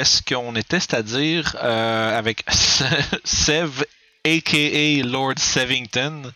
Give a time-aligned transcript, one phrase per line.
[0.00, 2.44] est-ce qu'on était, c'est-à-dire euh, avec
[3.24, 3.84] Sev,
[4.24, 6.32] aka Lord Sevington,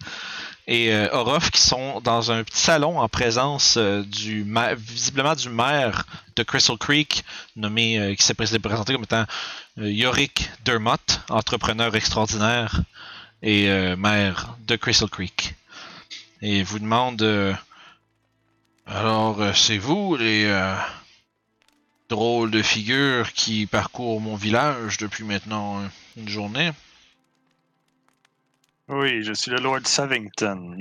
[0.67, 5.49] et euh, Orof qui sont dans un petit salon en présence euh, du visiblement du
[5.49, 6.05] maire
[6.37, 7.25] de Crystal Creek,
[7.57, 9.25] nommé qui s'est présenté comme étant
[9.79, 12.83] Yorick Dermott, entrepreneur extraordinaire
[13.43, 15.55] et maire de Crystal Creek.
[16.43, 17.57] Et vous demande
[18.87, 20.47] alors c'est vous les
[22.15, 25.83] drôles de figures qui parcourent mon village depuis maintenant
[26.17, 26.71] une journée
[28.89, 30.77] oui, je suis le Lord Savington.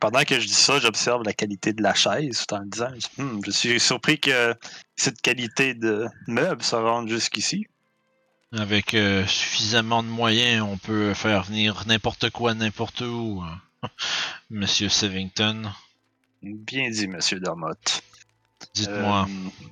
[0.00, 2.90] Pendant que je dis ça, j'observe la qualité de la chaise tout en le disant.
[3.16, 4.54] Hmm, je suis surpris que
[4.96, 7.66] cette qualité de meuble se rende jusqu'ici.
[8.52, 13.60] Avec euh, suffisamment de moyens, on peut faire venir n'importe quoi, n'importe où, hein.
[14.50, 15.70] Monsieur Savington.
[16.42, 18.02] Bien dit, Monsieur Dermott.
[18.74, 19.66] Dites-moi, euh,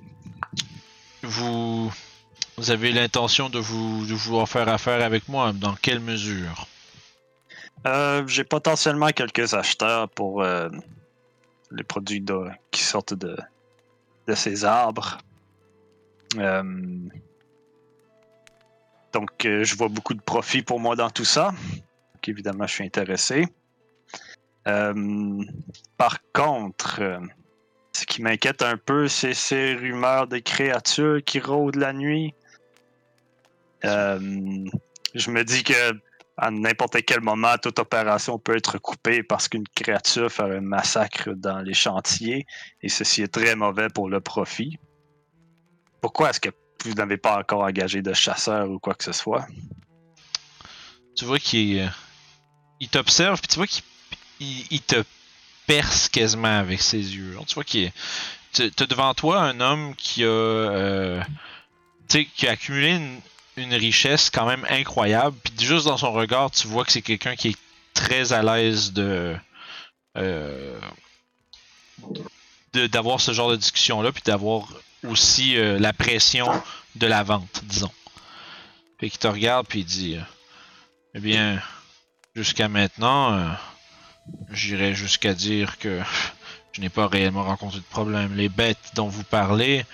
[1.25, 1.92] vous,
[2.56, 6.69] vous avez l'intention de vous de vouloir faire affaire avec moi Dans quelle mesure?
[7.86, 10.70] Euh, j'ai potentiellement quelques acheteurs pour euh,
[11.70, 12.25] les produits
[12.71, 13.37] qui sortent de,
[14.34, 15.19] ces arbres.
[16.38, 16.62] Euh,
[19.12, 21.53] donc, je vois beaucoup de profit pour moi dans tout ça.
[22.26, 23.47] Évidemment, je suis intéressé.
[24.65, 27.03] par contre,
[27.97, 32.34] ce qui m'inquiète un peu, c'est ces rumeurs de créatures qui rôdent la nuit.
[33.82, 35.93] je me dis que
[36.37, 41.31] à n'importe quel moment, toute opération peut être coupée parce qu'une créature fait un massacre
[41.31, 42.47] dans les chantiers
[42.82, 44.78] et ceci est très mauvais pour le profit.
[46.00, 46.50] Pourquoi est-ce que
[46.84, 49.47] vous n'avez pas encore engagé de chasseur ou quoi que ce soit?
[51.16, 51.88] Tu vois qu'il euh,
[52.81, 53.84] il t'observe, puis tu vois qu'il
[54.41, 55.03] il, te
[55.66, 57.36] perce quasiment avec ses yeux.
[57.47, 57.92] Tu vois qu'il
[58.52, 61.22] tu as devant toi un homme qui a, euh,
[62.08, 63.20] qui a accumulé une,
[63.56, 65.36] une richesse quand même incroyable.
[65.42, 67.58] Puis juste dans son regard, tu vois que c'est quelqu'un qui est
[67.94, 69.36] très à l'aise de,
[70.16, 70.78] euh,
[72.72, 74.69] d'avoir ce genre de discussion là, puis d'avoir
[75.04, 76.50] aussi euh, la pression
[76.96, 77.92] de la vente, disons.
[78.98, 80.22] Puis qui te regarde puis il dit, euh,
[81.14, 81.60] eh bien,
[82.34, 83.56] jusqu'à maintenant,
[84.51, 86.01] j'irais jusqu'à dire que
[86.73, 88.35] je n'ai pas réellement rencontré de problème.
[88.35, 89.85] Les bêtes dont vous parlez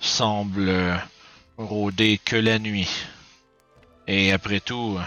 [0.00, 1.00] semblent
[1.56, 2.90] rôder que la nuit.
[4.06, 4.98] Et après tout,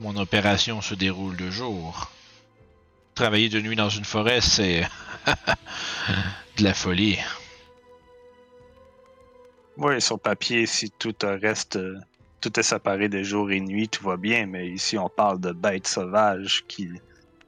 [0.00, 2.10] mon opération se déroule de jour.
[3.14, 4.86] Travailler de nuit dans une forêt, c'est
[6.56, 7.18] de la folie.
[9.76, 11.78] Oui, sur papier, si tout reste,
[12.40, 15.52] tout est séparé de jour et nuit, tout va bien, mais ici on parle de
[15.52, 16.90] bêtes sauvages qui,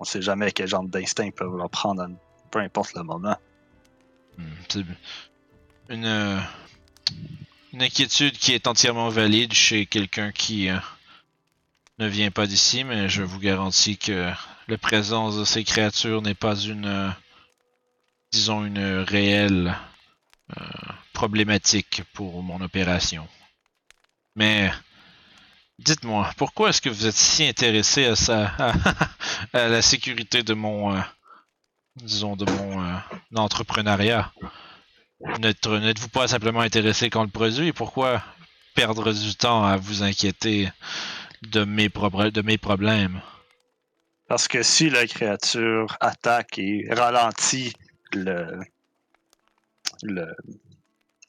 [0.04, 2.06] on sait jamais quel genre d'instinct peuvent leur prendre,
[2.50, 3.36] peu importe le moment.
[4.36, 4.82] Hmm,
[5.88, 6.42] une,
[7.72, 10.76] une inquiétude qui est entièrement valide chez quelqu'un qui euh,
[11.98, 14.30] ne vient pas d'ici, mais je vous garantis que
[14.68, 17.10] la présence de ces créatures n'est pas une, euh,
[18.30, 19.74] disons, une réelle
[20.54, 20.64] euh,
[21.14, 23.26] problématique pour mon opération.
[24.36, 24.70] Mais
[25.78, 28.52] dites-moi, pourquoi est-ce que vous êtes si intéressé à ça,
[29.52, 31.02] à, la sécurité de mon,
[31.96, 33.00] disons, de mon
[33.36, 34.32] entrepreneuriat?
[35.40, 37.72] N'êtes-vous pas simplement intéressé quand le produit?
[37.72, 38.22] Pourquoi
[38.74, 40.70] perdre du temps à vous inquiéter
[41.42, 43.20] de mes, problèmes?
[44.28, 47.72] Parce que si la créature attaque et ralentit
[48.12, 48.60] le,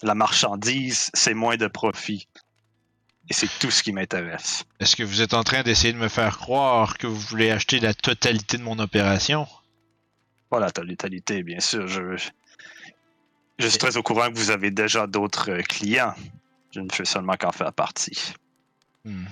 [0.01, 2.27] la marchandise, c'est moins de profit.
[3.29, 4.65] Et c'est tout ce qui m'intéresse.
[4.79, 7.79] Est-ce que vous êtes en train d'essayer de me faire croire que vous voulez acheter
[7.79, 9.47] la totalité de mon opération?
[10.49, 11.87] Pas la totalité, bien sûr.
[11.87, 12.17] Je,
[13.57, 16.13] je suis très au courant que vous avez déjà d'autres euh, clients.
[16.71, 18.33] Je ne fais seulement qu'en faire partie.
[19.05, 19.25] Hmm.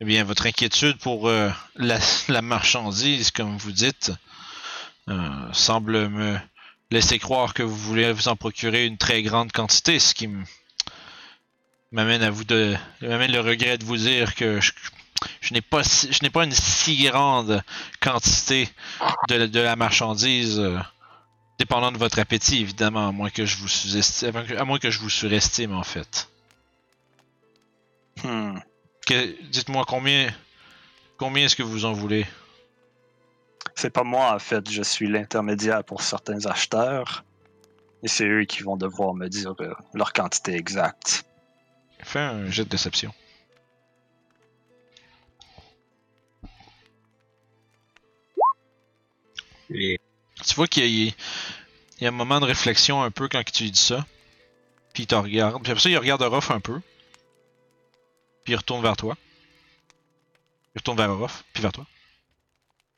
[0.00, 4.12] Eh bien, votre inquiétude pour euh, la, marchandise, comme vous dites,
[5.08, 6.36] euh, semble me
[6.90, 10.28] laisser croire que vous voulez vous en procurer une très grande quantité, ce qui
[11.94, 16.18] m'amène à vous de m'amène le regret de vous dire que je, n'ai pas je
[16.22, 17.62] n'ai pas une si grande
[18.00, 18.68] quantité
[19.28, 20.60] de, de la marchandise
[21.58, 24.98] Dépendant de votre appétit, évidemment, à moins que je vous sous-estime, à moins que je
[24.98, 26.28] vous surestime en fait.
[28.24, 28.58] Hmm.
[29.50, 30.32] Dites-moi combien,
[31.16, 32.26] combien est-ce que vous en voulez?
[33.76, 37.24] C'est pas moi en fait, je suis l'intermédiaire pour certains acheteurs,
[38.02, 41.24] et c'est eux qui vont devoir me dire euh, leur quantité exacte.
[42.04, 43.12] Fais un jet de déception.
[49.68, 51.14] Tu vois qu'il y,
[52.02, 54.06] a un moment de réflexion un peu quand tu dis ça.
[54.92, 55.60] Puis il te regarde.
[55.62, 56.80] Puis après ça, il regarde Orof un peu.
[58.44, 59.16] Puis il retourne vers toi.
[60.74, 61.86] Il retourne vers Orof, puis vers toi.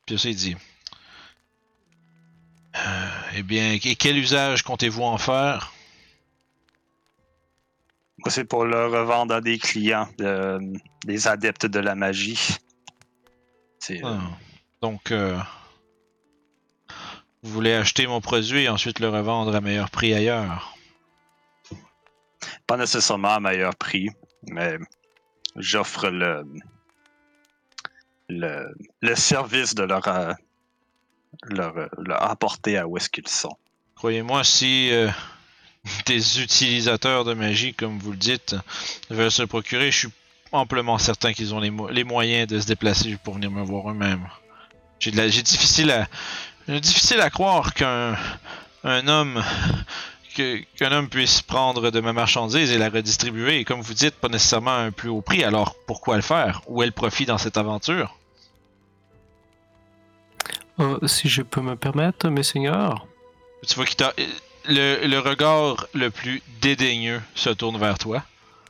[0.06, 0.56] Puis après ça, il dit
[2.76, 5.73] Euh, Eh bien, et quel usage comptez-vous en faire
[8.29, 10.59] c'est pour le revendre à des clients, de-
[11.05, 12.57] des adeptes de la magie.
[13.79, 14.21] C'est euh, Ah.
[14.83, 15.39] Donc, euh,
[17.43, 20.75] vous voulez acheter mon produit et ensuite le revendre à meilleur prix ailleurs?
[22.67, 24.11] Pas nécessairement à meilleur prix,
[24.49, 24.77] mais
[25.55, 26.45] j'offre le,
[28.29, 30.33] le, le service de leur, euh,
[31.45, 33.57] leur, euh, leur apporter à où est-ce qu'ils sont.
[33.95, 35.09] Croyez-moi, si euh,
[36.06, 38.55] des utilisateurs de magie, comme vous le dites,
[39.11, 40.09] veulent se procurer, je suis
[40.53, 43.91] amplement certain qu'ils ont les, mo- les moyens de se déplacer pour venir me voir
[43.91, 44.29] eux-mêmes.
[44.99, 46.09] J'ai difficile à
[46.69, 48.17] j'ai difficile à croire qu'un
[48.83, 49.43] un homme
[51.11, 54.81] puisse prendre de ma marchandise et la redistribuer, et comme vous dites, pas nécessairement à
[54.81, 55.44] un plus haut prix.
[55.44, 56.62] Alors pourquoi le faire?
[56.67, 58.17] Où est le profit dans cette aventure?
[60.79, 63.06] Euh, si je peux me permettre, mes seigneurs.
[63.67, 64.12] Tu vois qu'il t'a-
[64.69, 68.23] le, le regard le plus dédaigneux se tourne vers toi.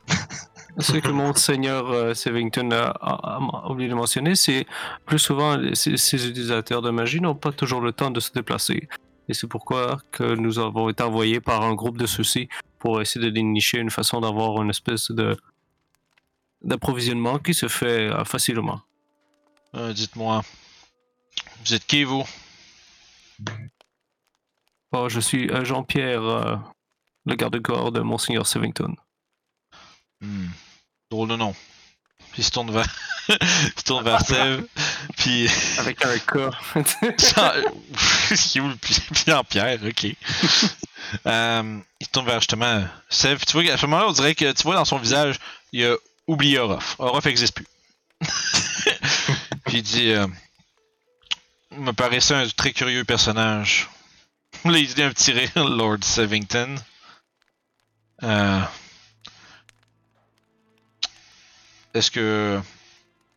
[0.79, 4.67] Ce que mon seigneur euh, Sevington a, a- a oublié de mentionner, c'est
[5.07, 8.87] plus souvent ces, ces utilisateurs de magie n'ont pas toujours le temps de se déplacer.
[9.29, 12.49] Et c'est pourquoi que nous avons été envoyés par un groupe de ceux-ci
[12.79, 15.37] pour essayer de dénicher une façon d'avoir une espèce de
[16.63, 18.81] d'approvisionnement qui se fait euh, facilement.
[19.75, 20.43] Euh, Dites-moi,
[21.65, 22.25] vous êtes qui vous?
[24.99, 26.57] Oh, je suis euh, Jean-Pierre, euh,
[27.27, 28.95] le garde-corps de Monseigneur Sevington.
[30.23, 30.49] Hmm.
[31.11, 31.55] Drôle de nom.
[32.33, 32.87] Puis il se tourne vers,
[33.29, 34.67] se tourne vers Sève.
[35.19, 35.49] Puis
[35.79, 36.51] Avec un cas.
[38.35, 40.07] qui est où le pi- Pierre-Pierre, ok.
[41.27, 43.45] Euh, il se tourne vers justement Sève.
[43.45, 45.39] Tu vois qu'à ce moment-là, on dirait que tu vois dans son visage,
[45.73, 45.95] il a
[46.27, 46.97] oublié Orof.
[46.99, 47.67] Orof n'existe plus.
[49.67, 50.27] Puis il dit euh,
[51.73, 53.91] me paraissait un très curieux personnage.
[54.65, 56.75] Là, il dit un petit rire, Lord Sevington.
[58.23, 58.61] Euh,
[61.95, 62.61] Est-ce que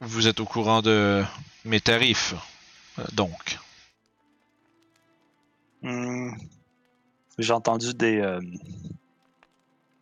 [0.01, 1.23] vous êtes au courant de
[1.65, 2.33] mes tarifs
[3.13, 3.57] Donc,
[5.81, 6.33] Hmm.
[7.37, 8.41] J'ai entendu des, euh,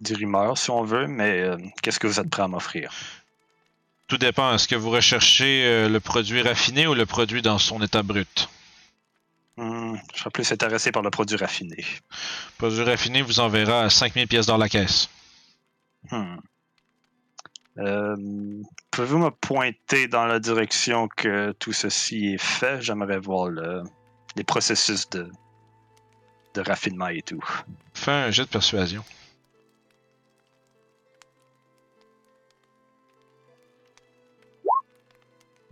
[0.02, 2.92] des rumeurs, si on veut, mais euh, qu'est-ce que vous êtes prêt à m'offrir?
[4.08, 4.56] tout dépend.
[4.56, 8.50] Est-ce que vous recherchez le produit raffiné ou le produit dans son état brut?
[9.58, 11.78] Hmm, Je serais plus intéressé par le produit raffiné.
[11.78, 15.10] Le produit raffiné vous enverra à 5000 pièces dans la caisse.
[16.12, 16.38] Hmm.
[17.80, 18.16] Euh,
[18.92, 22.82] Pouvez-vous me pointer dans la direction que tout ceci est fait?
[22.82, 23.84] J'aimerais voir le,
[24.36, 25.30] les processus de,
[26.56, 27.44] de raffinement et tout.
[27.94, 29.04] Fais un jet de persuasion.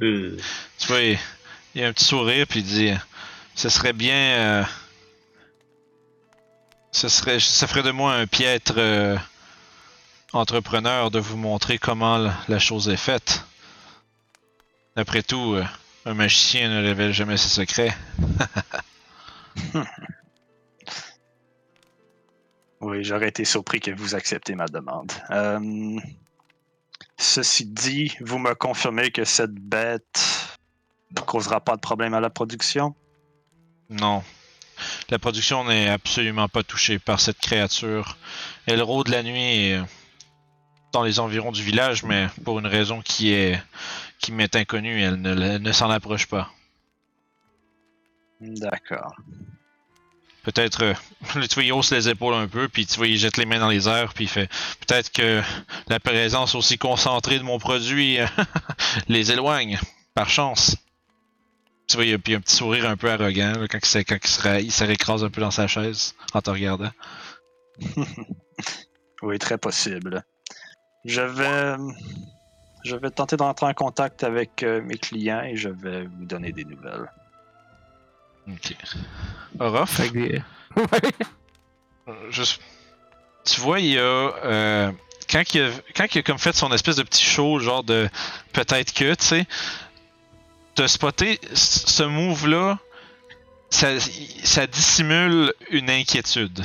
[0.01, 0.37] Euh,
[0.77, 1.17] Tu vois, il,
[1.73, 2.91] il a un petit sourire puis il dit
[3.55, 4.15] Ce serait bien.
[4.15, 4.63] euh,
[6.91, 9.17] ce serait, ça ferait de moi un piètre euh,
[10.33, 13.45] entrepreneur de vous montrer comment la, chose est faite.
[14.97, 15.63] Après tout, euh,
[16.05, 17.95] un magicien ne révèle jamais ses secrets.
[22.81, 25.11] Oui, j'aurais été surpris que vous acceptez ma demande.
[27.17, 30.21] Ceci dit, vous me confirmez que cette bête
[31.15, 32.93] ne causera pas de problème à la production?
[33.89, 34.23] Non.
[35.09, 38.17] La production n'est absolument pas touchée par cette créature.
[38.65, 39.83] Elle rôde la nuit euh,
[40.91, 43.61] dans les environs du village, mais pour une raison qui est
[44.19, 46.49] qui m'est inconnue, elle ne, elle ne s'en approche pas.
[48.41, 49.15] D'accord.
[50.43, 50.93] Peut-être, euh,
[51.49, 53.69] tu il hausse les épaules un peu, puis tu vois, il jette les mains dans
[53.69, 54.49] les airs, puis il fait
[54.85, 55.41] peut-être que
[55.87, 58.27] la présence aussi concentrée de mon produit euh,
[59.07, 59.79] les éloigne,
[60.13, 60.77] par chance.
[61.95, 63.85] Tu vois, il y a puis un petit sourire un peu arrogant là, quand, il,
[63.85, 66.91] se- quand il, se, il se récrase un peu dans sa chaise en te regardant.
[69.21, 70.23] Oui, très possible.
[71.05, 71.75] Je vais,
[72.83, 76.51] je vais tenter d'entrer en contact avec euh, mes clients et je vais vous donner
[76.51, 77.09] des nouvelles.
[78.49, 78.75] Ok.
[79.59, 80.41] Orof, des-
[82.09, 82.61] euh, juste-
[83.45, 84.01] tu vois, il y a.
[84.01, 84.91] euh,
[85.29, 88.09] quand, il a quand il a comme fait son espèce de petit show, genre de
[88.51, 89.45] peut-être que, tu sais,
[90.75, 92.77] t'as spoté ce move-là,
[93.69, 93.99] ça,
[94.43, 96.63] ça dissimule une inquiétude.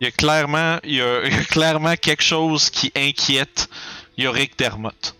[0.00, 3.68] Il y a clairement, il y a, clairement quelque chose qui inquiète
[4.16, 5.16] Yorick Dermott.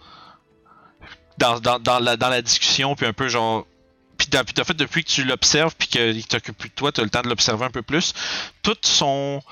[1.38, 3.66] Dans, dans, dans, la, dans la discussion, puis un peu genre.
[4.16, 7.04] Puis en fait, depuis que tu l'observes, puis qu'il t'occupe plus de toi, tu as
[7.04, 8.14] le temps de l'observer un peu plus,
[8.62, 9.42] tout son.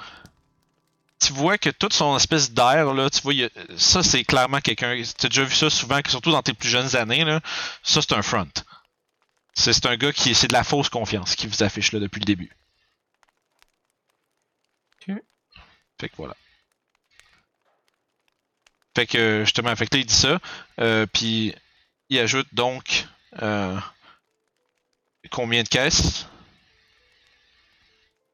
[1.23, 4.95] Tu vois que toute son espèce d'air, là, tu vois, a- ça c'est clairement quelqu'un.
[5.19, 7.41] Tu as déjà vu ça souvent, que surtout dans tes plus jeunes années, là.
[7.83, 8.49] Ça c'est un front.
[9.55, 10.35] C'est c'est un gars qui.
[10.35, 12.51] C'est de la fausse confiance qui vous affiche là depuis le début.
[15.09, 15.17] Ok.
[16.01, 16.35] Fait que voilà.
[18.97, 20.39] Fait que justement, fait que là, il dit ça.
[20.81, 21.55] euh, Puis
[22.11, 23.07] il ajoute donc.
[23.43, 23.79] euh,
[25.31, 26.27] combien de caisses?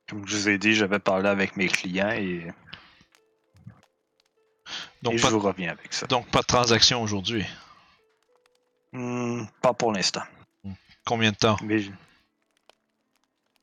[0.09, 2.47] Comme je vous ai dit, j'avais parlé avec mes clients et,
[5.03, 6.07] donc et pas, je vous reviens avec ça.
[6.07, 7.45] donc pas de transaction aujourd'hui.
[8.93, 10.23] Hmm, pas pour l'instant.
[11.05, 11.57] Combien de temps?
[11.63, 11.91] Mais je-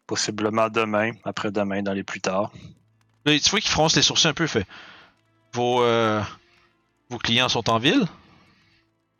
[0.07, 2.51] possiblement demain, après-demain, dans les plus tard.
[3.25, 4.67] Là, tu vois qu'il fronce les sourcils un peu, fait.
[5.53, 6.21] Vos, euh,
[7.09, 8.05] vos clients sont en ville?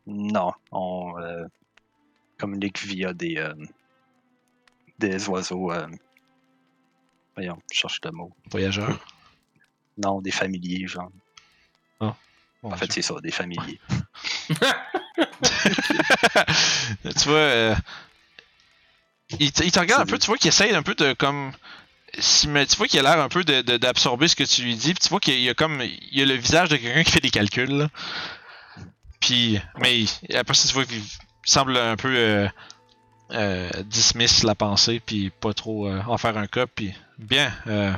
[0.06, 1.46] Non, on euh,
[2.38, 3.56] communique via des, euh,
[5.00, 5.72] des oiseaux.
[7.36, 8.32] voyons, je cherche le mot.
[8.52, 9.00] Voyageurs?
[9.98, 11.10] Non, des familiers, genre.
[12.02, 13.80] Mon En fait, c'est ça, des familiers.
[17.04, 17.76] tu vois, euh,
[19.40, 21.52] il, te- il te regarde un peu, tu vois qu'il essaye un peu de comme.
[22.18, 24.64] si- mais tu vois qu'il a l'air un peu de- de- d'absorber ce que tu
[24.64, 25.82] lui dis, puis tu vois qu'il y a comme.
[25.82, 27.90] Il y a le visage de quelqu'un qui fait des calculs, là.
[29.20, 29.60] Puis.
[29.80, 31.04] Mais après ça, tu vois qu'il
[31.44, 32.16] semble un peu.
[32.16, 32.48] Euh,
[33.32, 36.94] euh, dismiss la pensée, puis pas trop euh, en faire un cas, puis.
[37.18, 37.94] Bien, euh,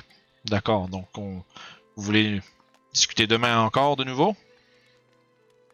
[0.45, 1.43] d'accord, donc on.
[1.95, 2.41] Vous voulez
[2.97, 4.35] discuter demain encore de nouveau?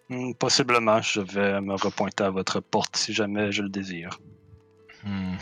[0.09, 4.19] Hmm, possiblement, je vais me repointer à votre porte si jamais je le désire.
[5.03, 5.35] Hmm.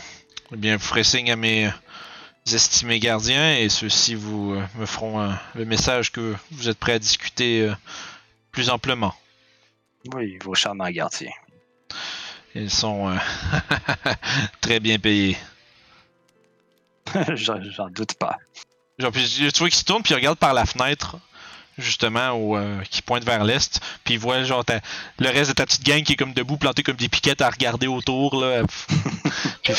[0.52, 1.70] Eh bien, vous ferez signe à mes
[2.46, 6.92] estimés gardiens et ceux-ci vous euh, me feront euh, le message que vous êtes prêts
[6.92, 7.74] à discuter euh,
[8.52, 9.14] plus amplement.
[10.14, 11.32] Oui, vos charmants gardiens.
[12.54, 13.16] Ils sont euh,
[14.60, 15.36] très bien payés.
[17.34, 18.38] J'en j'en doute pas.
[18.98, 21.18] Genre, puis, tu vois qu'il se tourne puis il regarde par la fenêtre,
[21.78, 24.80] justement, au, euh, qui pointe vers l'est, puis il voit genre ta-
[25.18, 27.50] le reste de ta petite gang qui est comme debout, planté comme des piquettes à
[27.50, 28.40] regarder autour.
[28.40, 28.62] Là.
[29.62, 29.74] Puis-.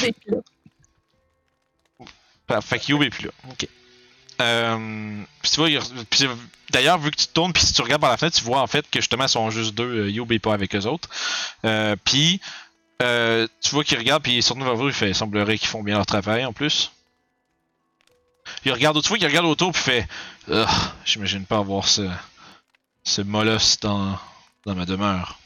[2.61, 3.31] Fait que Youb est plus là.
[3.49, 3.67] Ok.
[4.41, 5.69] Euh, puis tu vois,
[6.71, 8.61] d'ailleurs, vu que tu te tournes, puis si tu regardes par la fenêtre, tu vois
[8.61, 10.05] en fait que justement, ils sont juste deux.
[10.05, 11.09] euh, Youb est pas avec eux autres.
[11.65, 12.41] Euh, puis,
[12.99, 15.67] tu vois qu'il regarde, puis il se retourne vers vous, il fait il semblerait qu'ils
[15.67, 16.91] font bien leur travail en plus.
[18.65, 20.07] Il regarde, vois qu'il regarde autour, puis il fait
[20.49, 20.67] Ugh,
[21.05, 22.09] J'imagine pas avoir ce,
[23.03, 24.17] ce molosse dans,
[24.65, 25.39] dans ma demeure.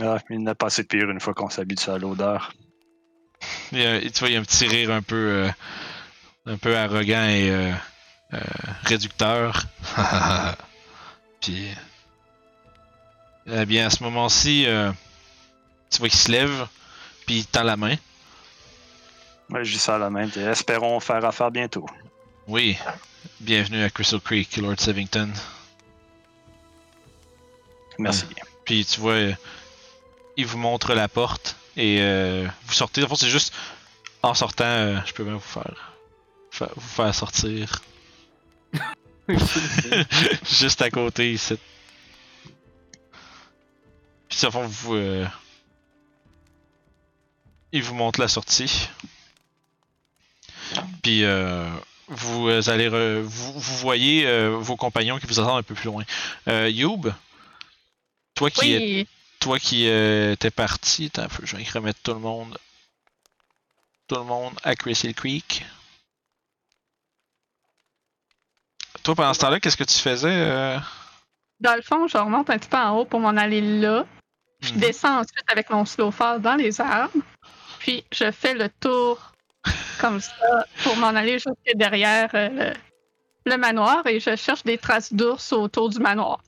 [0.00, 2.52] Ah, il n'a pas assez pire une fois qu'on s'habitue à l'odeur.
[3.72, 5.50] Il tu vois, il y a un petit rire un peu, euh,
[6.46, 7.72] un peu arrogant et euh,
[8.34, 8.40] euh,
[8.84, 9.64] réducteur.
[11.40, 11.68] Puis,
[13.46, 14.92] eh bien, à ce moment-ci, euh,
[15.90, 16.66] tu vois qu'il se lève,
[17.26, 17.96] puis il tend la main.
[19.50, 20.26] Ouais, je dis ça à la main.
[20.26, 21.86] dis, Espérons faire affaire bientôt.
[22.46, 22.76] Oui,
[23.40, 25.30] bienvenue à Crystal Creek, Lord Sevington.
[27.98, 28.42] Merci bien.
[28.64, 29.32] Puis tu vois, euh,
[30.36, 33.02] il vous montre la porte et euh, vous sortez.
[33.04, 33.52] En fait, c'est juste
[34.22, 35.94] en sortant, euh, je peux même vous faire,
[36.50, 37.82] fa- vous faire sortir.
[40.44, 41.58] juste à côté ici.
[44.28, 45.26] Puis à fond, vous, euh,
[47.72, 48.88] il vous montre la sortie.
[51.10, 51.68] Puis euh,
[52.06, 55.86] vous allez, re- vous, vous voyez euh, vos compagnons qui vous attendent un peu plus
[55.86, 56.04] loin.
[56.46, 57.12] Euh, Youb,
[58.36, 59.06] toi qui es
[59.40, 62.56] toi qui euh, étais parti, attends un peu, je vais remettre tout le monde.
[64.06, 65.64] Tout le monde à Crystal Creek.
[69.02, 70.28] Toi, pendant ce temps-là, qu'est-ce que tu faisais?
[70.30, 70.78] euh?
[71.58, 74.06] dans le fond, je remonte un petit peu en haut pour m'en aller là.
[74.60, 74.78] Je Mhm.
[74.78, 77.18] descends ensuite avec mon snowfall dans les arbres.
[77.80, 79.29] Puis je fais le tour
[80.00, 84.78] comme ça pour m'en aller jusque derrière euh, le, le manoir et je cherche des
[84.78, 86.40] traces d'ours autour du manoir.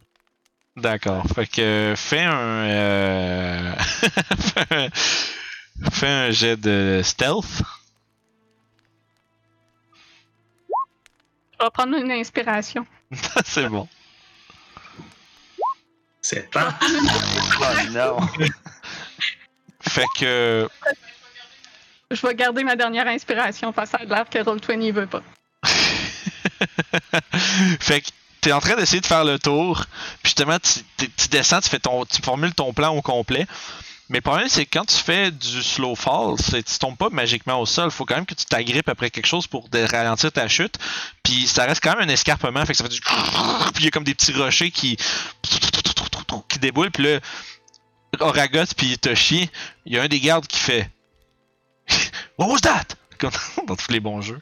[0.77, 1.25] D'accord.
[1.35, 4.89] Fait que fais un, euh, fais un.
[5.91, 7.63] Fais un jet de stealth.
[11.59, 12.87] Je vais prendre une inspiration.
[13.45, 13.89] C'est bon.
[16.21, 16.61] C'est temps.
[17.61, 18.17] Oh non!
[19.81, 20.69] Fait que.
[22.15, 25.23] Je vais garder ma dernière inspiration parce que ça l'air que Roll20 veut pas.
[27.81, 28.09] fait que
[28.41, 29.87] t'es en train d'essayer de faire le tour,
[30.23, 33.47] puis justement tu, tu descends, tu tu formules ton plan au complet.
[34.09, 37.61] Mais le problème c'est que quand tu fais du slow fall, tu tombes pas magiquement
[37.61, 40.77] au sol, faut quand même que tu t'agrippes après quelque chose pour ralentir ta chute.
[41.23, 43.01] Puis ça reste quand même un escarpement, fait que ça fait du
[43.75, 44.97] puis il y a comme des petits rochers qui
[46.49, 47.21] qui déboulent, puis là
[48.21, 49.49] Oragot puis Toshi,
[49.87, 50.91] il y a un des gardes qui fait
[52.43, 52.85] What was?
[53.19, 53.31] Comme
[53.67, 54.41] dans tous les bons jeux.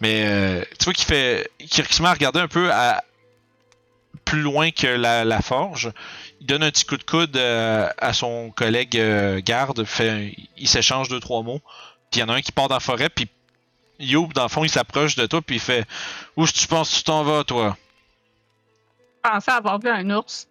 [0.00, 1.50] Mais euh, tu vois qu'il fait.
[1.58, 3.02] qu'il se un peu à
[4.24, 5.90] plus loin que la, forge.
[6.40, 9.86] Il donne un petit coup de coude euh, à son collègue euh, garde.
[10.56, 11.60] Il s'échange deux, trois mots.
[12.10, 13.08] Puis il y en a un qui part dans la forêt.
[13.08, 13.28] Puis
[13.98, 15.40] Youb, dans le fond, il s'approche de toi.
[15.40, 15.86] Puis il fait
[16.36, 17.76] Où tu penses que tu t'en vas, toi
[19.24, 20.46] Je pensais avoir vu un ours.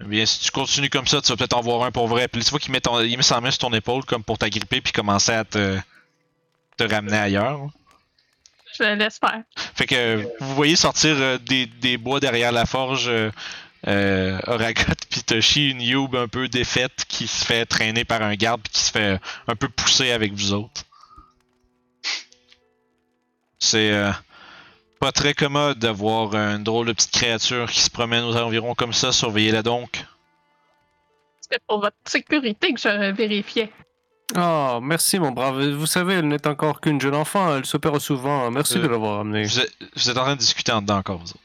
[0.00, 2.28] Eh Bien, si tu continues comme ça, tu vas peut-être en voir un pour vrai.
[2.28, 4.36] Puis tu vois qu'il met, ton- il met sa main sur ton épaule comme pour
[4.38, 4.80] t'agripper.
[4.80, 5.78] Puis commencer à te,
[6.76, 7.60] te ramener ailleurs.
[8.78, 9.42] Je le laisse faire.
[9.74, 13.30] Fait que vous voyez sortir euh, des, des bois derrière la forge euh,
[13.86, 18.34] euh, Oragot puis Toshi, une Youb un peu défaite qui se fait traîner par un
[18.34, 20.82] garde puis qui se fait un peu pousser avec vous autres.
[23.58, 24.10] C'est euh,
[25.00, 28.92] pas très commode d'avoir une drôle de petite créature qui se promène aux environs comme
[28.92, 30.04] ça, surveillez-la donc.
[31.40, 33.70] C'était pour votre sécurité que je vérifiais.
[34.36, 35.64] Oh, merci mon brave.
[35.70, 38.50] Vous savez, elle n'est encore qu'une jeune enfant, elle se perd souvent.
[38.50, 39.44] Merci Euh, de l'avoir amenée.
[39.44, 41.38] Vous êtes, vous êtes en train de discuter en dedans encore, vous autres.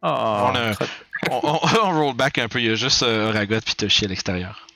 [0.00, 0.86] Ah, on a- très-
[1.30, 4.06] On, on- on roll back un peu, il y a juste euh, Oragot puis Toshi
[4.06, 4.66] à l'extérieur.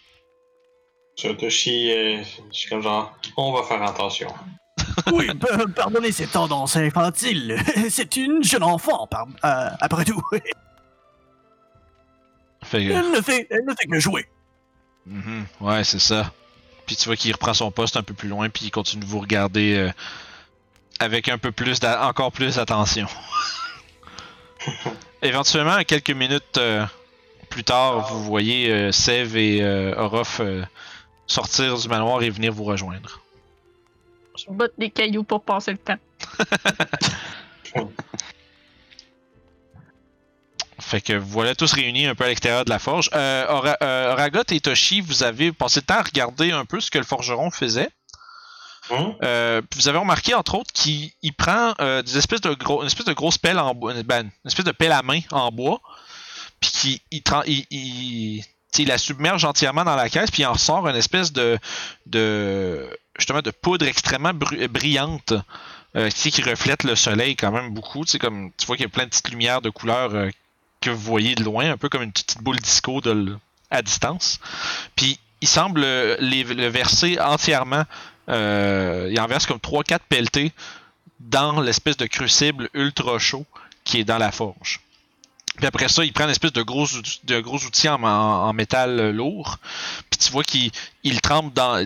[1.18, 4.28] Shotoshi, euh, je suis comme genre, on va faire attention.
[5.12, 5.28] Oui,
[5.76, 7.56] pardonnez ces tendances infantiles.
[7.90, 10.22] C'est une jeune enfant, par- euh, après tout.
[12.62, 14.26] Fait que- Elle ne fait, elle ne fait que jouer.
[15.06, 16.32] Mhm, Ouais, c'est ça.
[16.86, 19.08] Puis tu vois qu'il reprend son poste un peu plus loin, puis il continue de
[19.08, 19.90] vous regarder euh,
[20.98, 23.06] avec un peu plus, encore plus d'attention.
[25.22, 26.84] Éventuellement, quelques minutes euh,
[27.48, 30.62] plus tard, vous voyez euh, Sev et euh, Orof euh,
[31.26, 33.20] sortir du manoir et venir vous rejoindre.
[34.36, 35.98] Je botte des cailloux pour passer le temps.
[40.78, 43.10] Fait que voilà tous réunis un peu à l'extérieur de la forge.
[43.14, 46.80] Euh, Ora- euh, Oragot et Toshi, vous avez passé le temps à regarder un peu
[46.80, 47.90] ce que le forgeron faisait.
[48.90, 49.14] Hein?
[49.22, 52.80] Euh, puis vous avez remarqué entre autres qu'il il prend euh, des espèces de gros,
[52.80, 55.52] une espèce de grosse pelle en bois, ben, une espèce de pelle à main en
[55.52, 55.80] bois,
[56.60, 56.98] puis qu'il
[57.46, 61.58] il, la submerge entièrement dans la caisse, puis il en ressort une espèce de,
[62.06, 62.88] de
[63.20, 65.34] justement de poudre extrêmement bru- brillante,
[65.96, 68.04] euh, qui reflète le soleil quand même beaucoup.
[68.04, 70.30] Tu comme tu vois qu'il y a plein de petites lumières de couleurs euh,
[70.80, 73.00] que vous voyez de loin, un peu comme une petite boule disco
[73.70, 74.40] à distance.
[74.96, 77.84] Puis il semble euh, le verser entièrement
[78.30, 80.52] euh, il en verse comme 3-4 pelletés
[81.18, 83.44] dans l'espèce de crucible ultra chaud
[83.84, 84.80] qui est dans la forge.
[85.56, 86.86] Puis après ça, il prend une espèce de gros,
[87.24, 89.58] de gros outil en, métal euh, lourd.
[90.10, 90.70] Puis tu vois qu'il
[91.02, 91.84] il trempe dans.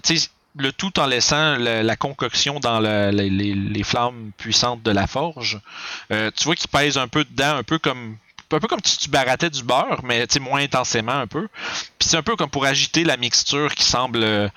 [0.56, 5.60] Le tout en laissant la, concoction dans le- les, flammes puissantes de la forge.
[6.12, 8.16] Euh, tu vois qu'il pèse un peu dedans, un peu comme.
[8.52, 11.48] Un peu comme si tu barattais du beurre, mais moins intensément un peu.
[11.98, 14.48] Puis c'est un peu comme pour agiter la mixture qui semble euh,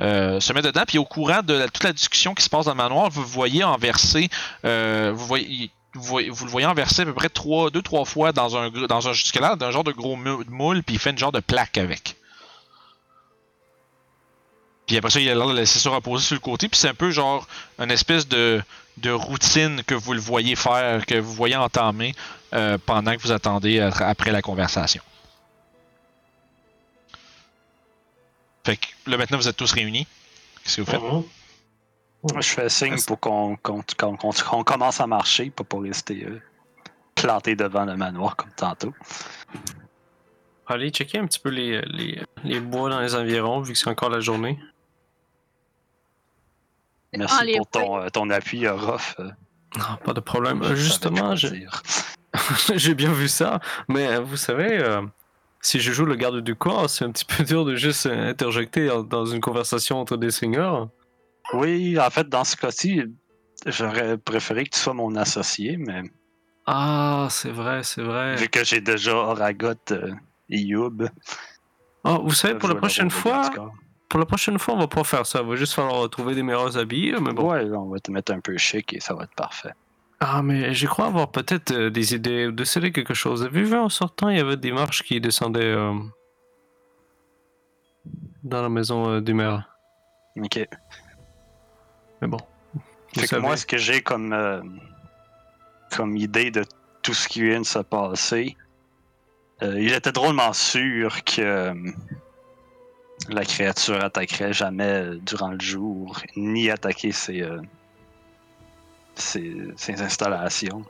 [0.00, 0.84] euh, se mettre dedans.
[0.86, 3.62] Puis au courant de toute la discussion qui se passe dans le manoir, vous voyez
[3.62, 4.30] en verser,
[4.64, 8.70] euh, vous, le voyez en verser à peu près trois, deux, trois fois dans un,
[8.70, 11.40] dans un jusque-là, d'un genre de gros mou- moule, puis il fait une genre de
[11.40, 12.16] plaque avec.
[14.92, 16.90] Puis après ça, il a l'air de laisser ça reposer sur le côté, puis c'est
[16.90, 18.62] un peu genre une espèce de,
[18.98, 22.14] de routine que vous le voyez faire, que vous voyez entamer
[22.52, 25.02] euh, pendant que vous attendez après la conversation.
[28.66, 30.06] Fait que là maintenant vous êtes tous réunis.
[30.62, 31.00] Qu'est-ce que vous faites?
[31.00, 32.42] Mhm.
[32.42, 36.38] Je fais signe pour qu'on commence à marcher, pas pour rester euh,
[37.14, 38.92] planté devant le manoir comme tantôt.
[40.66, 43.88] Allez checker un petit peu les, les, les bois dans les environs, vu que c'est
[43.88, 44.58] encore la journée.
[47.16, 49.14] Merci pour ton, euh, ton appui, euh, Ruff.
[49.20, 49.30] euh,
[49.76, 50.60] Non, pas de problème.
[50.64, 51.48] je Justement, je-
[52.76, 53.60] j'ai bien vu ça.
[53.88, 55.02] Mais vous savez, euh,
[55.60, 58.88] si je joue le garde du corps, c'est un petit peu dur de juste interjecter
[59.08, 60.88] dans- une conversation entre des seigneurs.
[61.52, 63.02] Oui, en fait, dans ce cas-ci,
[63.66, 66.02] j'aurais préféré que tu sois mon associé, mais
[66.66, 68.36] Ah, c'est vrai, c'est vrai.
[68.36, 70.12] vu que j'ai déjà Oragot euh,
[70.48, 71.08] et Youb.
[72.04, 73.72] Oh, vous savez, pour la prochaine fois, du corps.
[74.12, 75.40] Pour la prochaine fois, on va pas faire ça.
[75.40, 77.14] Il va juste falloir trouver des meilleurs habits.
[77.18, 77.50] Mais bon.
[77.50, 79.72] Ouais, on va te mettre un peu chic et ça va être parfait.
[80.20, 83.42] Ah, mais je crois avoir peut-être euh, des idées, de déceler quelque chose.
[83.42, 85.94] Avez-vous vu en sortant, il y avait des marches qui descendaient euh,
[88.42, 89.66] dans la maison euh, du maire.
[90.36, 90.68] Ok.
[92.20, 92.40] Mais bon.
[93.14, 94.60] Fait que moi, ce que j'ai comme, euh,
[95.90, 96.66] comme idée de
[97.00, 98.58] tout ce qui vient de se passer,
[99.62, 101.74] euh, il était drôlement sûr que euh,
[103.28, 107.60] la créature attaquerait jamais durant le jour, ni attaquer ses, euh,
[109.14, 110.84] ses, ses installations,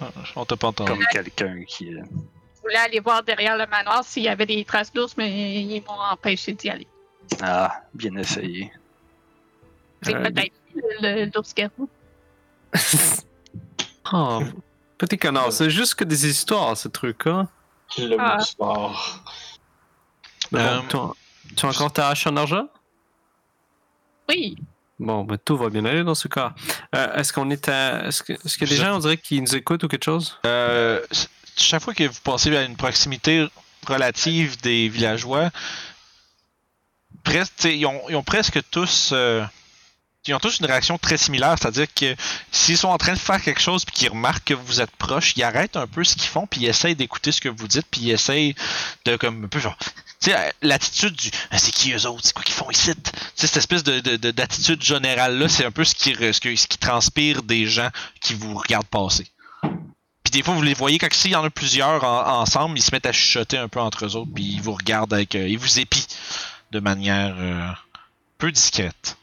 [0.00, 0.90] Ah, on t'a pas entendu.
[0.92, 1.94] comme quelqu'un qui...
[1.94, 2.02] euh,
[2.56, 5.30] Je voulais aller voir derrière le manoir s'il y avait des traces d'ours, mais
[5.62, 6.86] ils m'ont empêché d'y aller.
[7.42, 8.70] Ah, bien essayé.
[10.02, 11.88] C'est Euh, peut-être le- le- l'ours garou.
[14.12, 14.40] Oh,
[14.98, 17.48] petit canard, c'est juste que des histoires, ce truc, hein.
[17.98, 18.38] Le Ah.
[18.58, 18.92] bon,
[20.54, 21.16] Euh, toi-
[21.56, 22.68] tu as encore ta hache en argent?
[24.28, 24.56] Oui.
[24.98, 26.54] Bon, ben, tout va bien aller dans ce cas.
[26.94, 28.06] Euh, est-ce qu'on est à.
[28.06, 29.88] Est-ce que- est-ce qu'il y a des Je- gens, on dirait, qui nous écoutent ou
[29.88, 30.38] quelque chose?
[30.46, 31.00] Euh,
[31.56, 33.46] chaque fois que vous passez à une proximité
[33.86, 35.50] relative des villageois,
[37.24, 39.10] presque, ils, ont, ils ont presque tous.
[39.12, 39.44] euh,
[40.28, 42.16] ils ont tous une réaction très similaire, c'est-à-dire que
[42.50, 45.34] s'ils sont en train de faire quelque chose puis qu'ils remarquent que vous êtes proche,
[45.36, 47.86] ils arrêtent un peu ce qu'ils font puis ils essayent d'écouter ce que vous dites
[47.88, 48.56] puis ils essayent
[49.04, 49.76] de comme un peu genre
[50.34, 52.92] euh, l'attitude du Ah, c'est qui eux autres, c'est quoi qu'ils font ici,
[53.34, 57.66] cette espèce de, de- de- d'attitude générale là, c'est un peu ce qui transpire des
[57.66, 59.26] gens qui vous regardent passer.
[59.62, 62.82] Puis des fois, vous les voyez quand s'il y en a plusieurs en- ensemble, ils
[62.82, 65.34] se mettent à chuchoter un peu entre eux autres, puis ils vous regardent avec.
[65.34, 66.06] euh, ils vous épient
[66.72, 67.68] de manière euh,
[68.38, 69.16] peu discrète.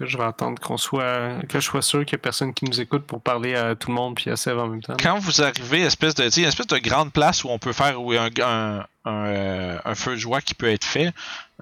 [0.00, 1.42] Que je vais attendre qu'on soit.
[1.46, 3.88] Que je sois sûr qu'il y a personne qui nous écoute pour parler à tout
[3.88, 4.96] le monde puis à Sève en même temps.
[4.98, 8.14] Quand vous arrivez, espèce de, une espèce de grande place où on peut faire où
[8.14, 11.12] il y a un, un, un, euh, un feu de joie qui peut être fait,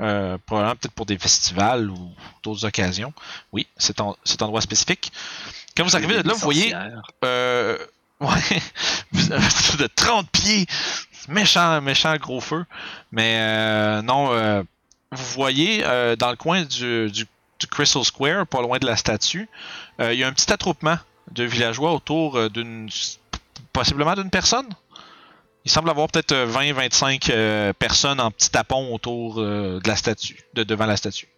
[0.01, 2.13] euh, probablement peut-être pour des festivals ou
[2.45, 3.13] d'autres occasions.
[3.51, 5.11] Oui, c'est en, cet endroit spécifique.
[5.77, 6.73] Quand vous arrivez de là, vous voyez
[7.25, 7.77] Euh,
[8.21, 8.63] ouais,
[9.13, 10.67] de 30 pieds.
[11.27, 12.65] Méchant, méchant gros feu.
[13.11, 14.63] Mais euh, non, euh,
[15.11, 17.27] vous voyez euh, dans le coin du
[17.67, 19.49] Crystal Square, pas loin de la statue,
[20.01, 20.99] euh, il y a un petit attroupement
[21.33, 22.89] de villageois autour euh, d'une.
[23.73, 24.69] possiblement d'une personne.
[25.65, 30.43] Il semble avoir peut-être 20-25 euh, personnes en petit tapon autour euh, de la statue,
[30.55, 31.29] de devant la statue.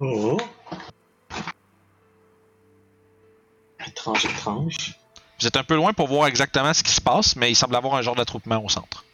[0.00, 0.36] Oh.
[3.86, 4.98] Étrange, étrange.
[5.40, 7.76] Vous êtes un peu loin pour voir exactement ce qui se passe, mais il semble
[7.76, 9.04] avoir un genre d'attroupement au centre.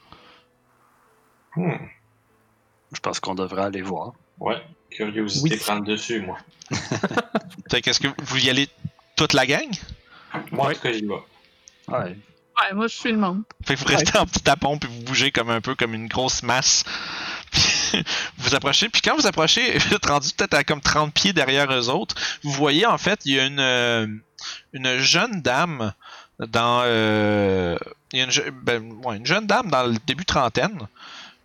[1.55, 1.77] Hmm.
[2.93, 4.15] Je pense qu'on devrait aller voir.
[4.41, 4.61] Ouais.
[4.95, 5.57] Curiosité Oui.
[5.59, 6.39] prend le dessus, moi.
[7.71, 8.69] Fait qu'est-ce que vous y allez
[9.17, 9.69] toute la gang?
[10.51, 10.75] Moi, en Ouais.
[10.75, 11.15] tout cas, j'y vais.
[11.89, 12.17] Ouais.
[12.57, 13.43] Ouais, moi, je suis le monde.
[13.67, 16.07] Fait que vous restez en petit tapon puis vous bougez comme un peu comme une
[16.07, 16.85] grosse masse.
[17.51, 17.63] Puis
[18.39, 21.73] vous approchez, puis quand vous approchez, vous êtes rendu peut-être à comme 30 pieds derrière
[21.73, 22.15] eux autres.
[22.45, 24.07] Vous voyez en fait, il y a une, euh,
[24.73, 25.93] une jeune dame
[26.39, 27.77] dans euh,
[28.13, 30.87] il y a une, ben, ouais, une jeune dame dans le début trentaine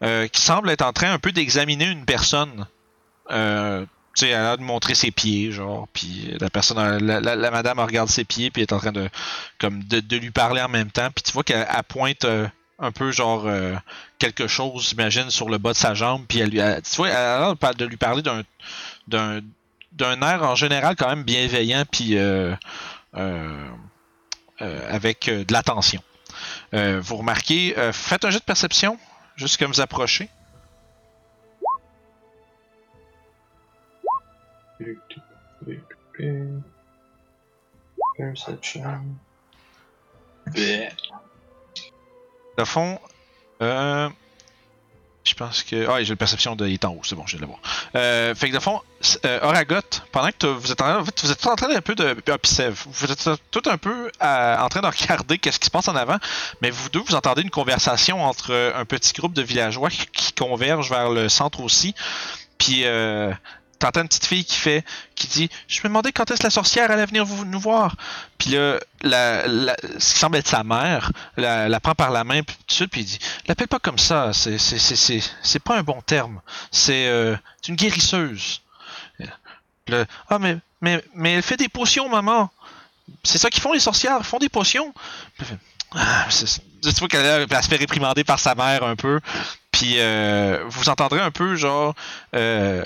[0.03, 2.67] euh, qui semble être en train un peu d'examiner une personne.
[3.31, 7.19] Euh, tu sais, elle a l'air de montrer ses pieds, genre, puis la personne, la,
[7.21, 9.07] la- madame regarde ses pieds, puis est en train de,
[9.59, 12.47] comme, de, lui parler en même temps, puis tu vois qu'elle elle pointe euh,
[12.79, 13.75] un peu, genre, euh,
[14.17, 17.15] quelque chose, j'imagine, sur le bas de sa jambe, puis elle elle- tu vois, elle
[17.15, 18.41] a l'air de lui parler d'un,
[19.07, 19.41] d'un,
[19.91, 22.55] d'un air en général quand même bienveillant, puis euh,
[24.59, 26.01] avec de l'attention.
[26.73, 28.97] Vous remarquez, faites un jeu de perception,
[29.35, 30.29] juste comme vous approchez.
[38.17, 39.05] Perception.
[40.47, 40.89] Bleh.
[42.57, 42.99] De fond,
[43.61, 44.09] euh,
[45.23, 45.87] je pense que.
[45.87, 46.67] Ah, j'ai la perception de.
[46.67, 47.59] Il est en haut, c'est bon, je vais le voir.
[47.95, 49.79] Euh, fait que de fond, c- euh, Oragot,
[50.11, 52.17] pendant que vous êtes en, en vous êtes en train d'un peu de.
[52.29, 52.37] Ah,
[52.87, 56.17] vous êtes tout un peu en train de regarder qu'est-ce qui se passe en avant,
[56.61, 60.33] mais vous deux, vous entendez une conversation entre un petit groupe de villageois qui, qui
[60.33, 61.95] convergent vers le centre aussi.
[62.57, 63.31] Puis, euh,
[63.79, 64.83] t'entends une petite fille qui fait.
[65.15, 67.95] qui dit Je me demandais quand est-ce que la sorcière allait venir vous, nous voir.
[68.37, 69.43] Puis là, la,
[69.97, 72.55] ce qui semble être sa mère, la, prend par la main, puis
[72.87, 76.41] puis il dit L'appelle pas comme ça, c'est, c'est, pas un bon terme.
[76.71, 77.35] C'est, euh,
[77.67, 78.61] une guérisseuse.
[80.29, 80.59] Ah, mais,
[81.23, 82.51] elle fait des potions, maman.
[83.23, 84.93] C'est ça qu'ils font, les sorcières, font des potions.
[85.95, 89.19] Ah, tu vois qu'elle se fait réprimander par sa mère un peu.
[89.71, 91.95] Puis euh, vous entendrez un peu, genre,
[92.35, 92.85] euh,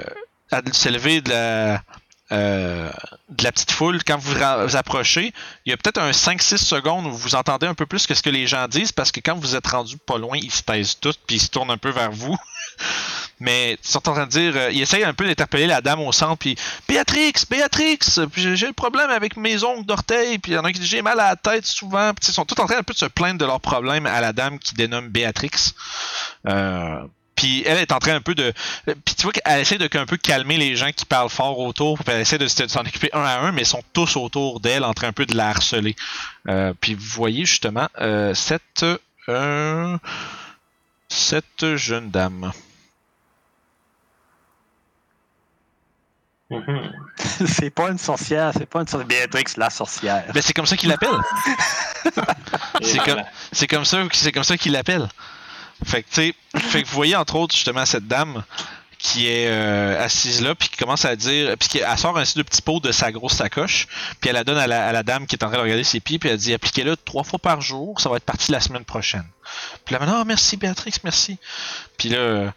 [0.53, 1.83] elle s'élever de la.
[2.31, 2.89] euh,
[3.29, 5.33] de la petite foule, quand vous vous approchez,
[5.65, 8.21] il y a peut-être un 5-6 secondes où vous entendez un peu plus que ce
[8.21, 10.97] que les gens disent parce que quand vous êtes rendu pas loin, ils se taisent
[10.99, 12.37] tous puis ils se tournent un peu vers vous.
[13.39, 15.99] Mais ils sont en train de dire, euh, ils essayent un peu d'interpeller la dame
[15.99, 16.55] au centre puis
[16.87, 17.99] Béatrix, Béatrix,
[18.35, 21.01] j'ai le problème avec mes ongles d'orteil, puis il y en a qui disent j'ai
[21.01, 23.05] mal à la tête souvent, puis ils sont tous en train un peu de se
[23.05, 25.73] plaindre de leurs problèmes à la dame qui dénomme Béatrix.
[26.47, 27.03] Euh,
[27.35, 28.53] puis elle est en train un peu de.
[28.85, 31.97] Puis tu vois qu'elle essaie de un peu calmer les gens qui parlent fort autour.
[31.99, 34.15] Puis elle essaie de se- de s'en occuper un à un, mais ils sont tous
[34.17, 35.95] autour d'elle en train un peu de la harceler.
[36.49, 38.85] Euh, puis vous voyez justement euh, cette.
[39.29, 39.97] euh,
[41.09, 42.51] cette jeune dame.
[46.49, 46.91] Mhm.
[47.47, 49.07] c'est pas une sorcière, c'est pas une sorcière.
[49.07, 50.23] Béatrix, la sorcière.
[50.33, 51.09] Ben c'est comme ça qu'il l'appelle.
[52.81, 53.25] C'est voilà.
[53.53, 55.07] C'est comme ça, c'est comme ça qu'il l'appelle.
[55.85, 58.43] Fait que tu vous voyez entre autres justement cette dame
[58.99, 62.37] qui est euh, assise là, puis qui commence à dire, puis qui- elle sort ainsi
[62.37, 63.85] de petits pots de sa grosse sacoche,
[64.21, 66.19] puis elle la donne à la, dame qui est en train de regarder ses pieds,
[66.19, 69.25] puis elle dit appliquez-le trois fois par jour, ça va être parti la semaine prochaine.
[69.83, 71.37] Puis là, maintenant, merci Béatrix, merci.
[71.97, 72.53] Puis là,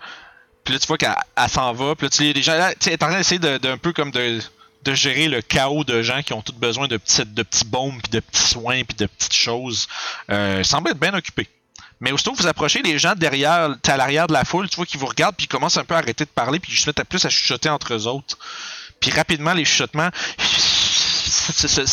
[0.63, 3.03] puis là tu vois qu'elle elle s'en va, puis là, tu les gens, elle est
[3.03, 4.41] en train d'essayer de, de- un peu comme de,
[4.85, 8.01] de gérer le chaos de gens qui ont tous besoin de petits, de petits baumes,
[8.01, 9.89] puis de petits soins, puis de petites choses.
[10.31, 11.49] Euh, elle semble être bien occupée.
[12.01, 14.77] Mais aussitôt que vous approchez, les gens derrière, t'es à l'arrière de la foule, tu
[14.77, 16.77] vois qu'ils vous regardent, puis ils commencent un peu à arrêter de parler, puis ils
[16.79, 18.39] se mettent à plus à chuchoter entre eux autres.
[19.01, 21.87] Puis rapidement, les chuchotements se, se,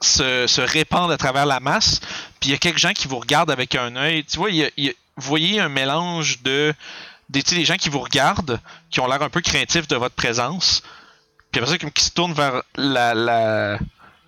[0.00, 2.00] se, se- répandent à travers la masse.
[2.40, 4.24] Puis il y a quelques gens qui vous regardent avec un œil.
[4.24, 6.74] Tu vois, y y a- vous voyez un mélange de
[7.30, 8.60] des, des gens qui vous regardent,
[8.90, 10.82] qui ont l'air un peu craintifs de votre présence.
[11.52, 13.78] Puis après ça, comme qui se tournent vers la, la,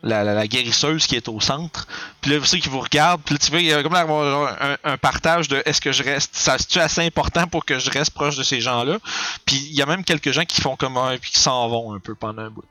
[0.02, 1.86] la, la- la guérisseuse qui est au centre.
[2.20, 3.22] Puis là, vous qui vous regardent.
[3.22, 5.92] Puis là, tu vois, il y a comme genre un, un partage de est-ce que
[5.92, 6.36] je reste.
[6.36, 8.98] Ça, c'est assez important pour que je reste proche de ces gens-là?
[9.44, 11.16] Puis il y a même quelques gens qui font comme un.
[11.18, 12.64] Puis qui s'en vont un peu pendant un bout.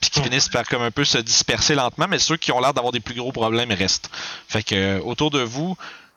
[0.00, 2.06] Puis qui finissent par comme un peu se disperser lentement.
[2.08, 4.10] Mais ceux qui ont l'air d'avoir des plus gros problèmes restent.
[4.48, 5.76] Fait que euh, autour de vous.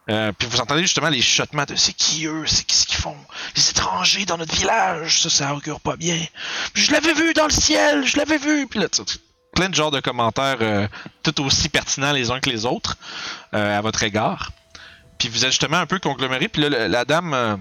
[0.10, 3.18] euh, puis vous entendez justement les chuchotements de c'est qui eux, c'est qu'est-ce qu'ils font,
[3.56, 6.20] les étrangers dans notre village, ça ça augure pas bien.
[6.74, 8.68] Puis je l'avais vu dans le ciel, je l'avais vu.
[8.68, 9.18] Puis là, tu- tu-
[9.54, 10.88] plein de genres de commentaires euh,
[11.24, 12.98] tout aussi pertinents les uns que les autres
[13.54, 14.52] euh, à votre égard.
[15.18, 16.48] Puis vous êtes justement un peu congloméré.
[16.48, 17.56] Puis là, la dame, euh,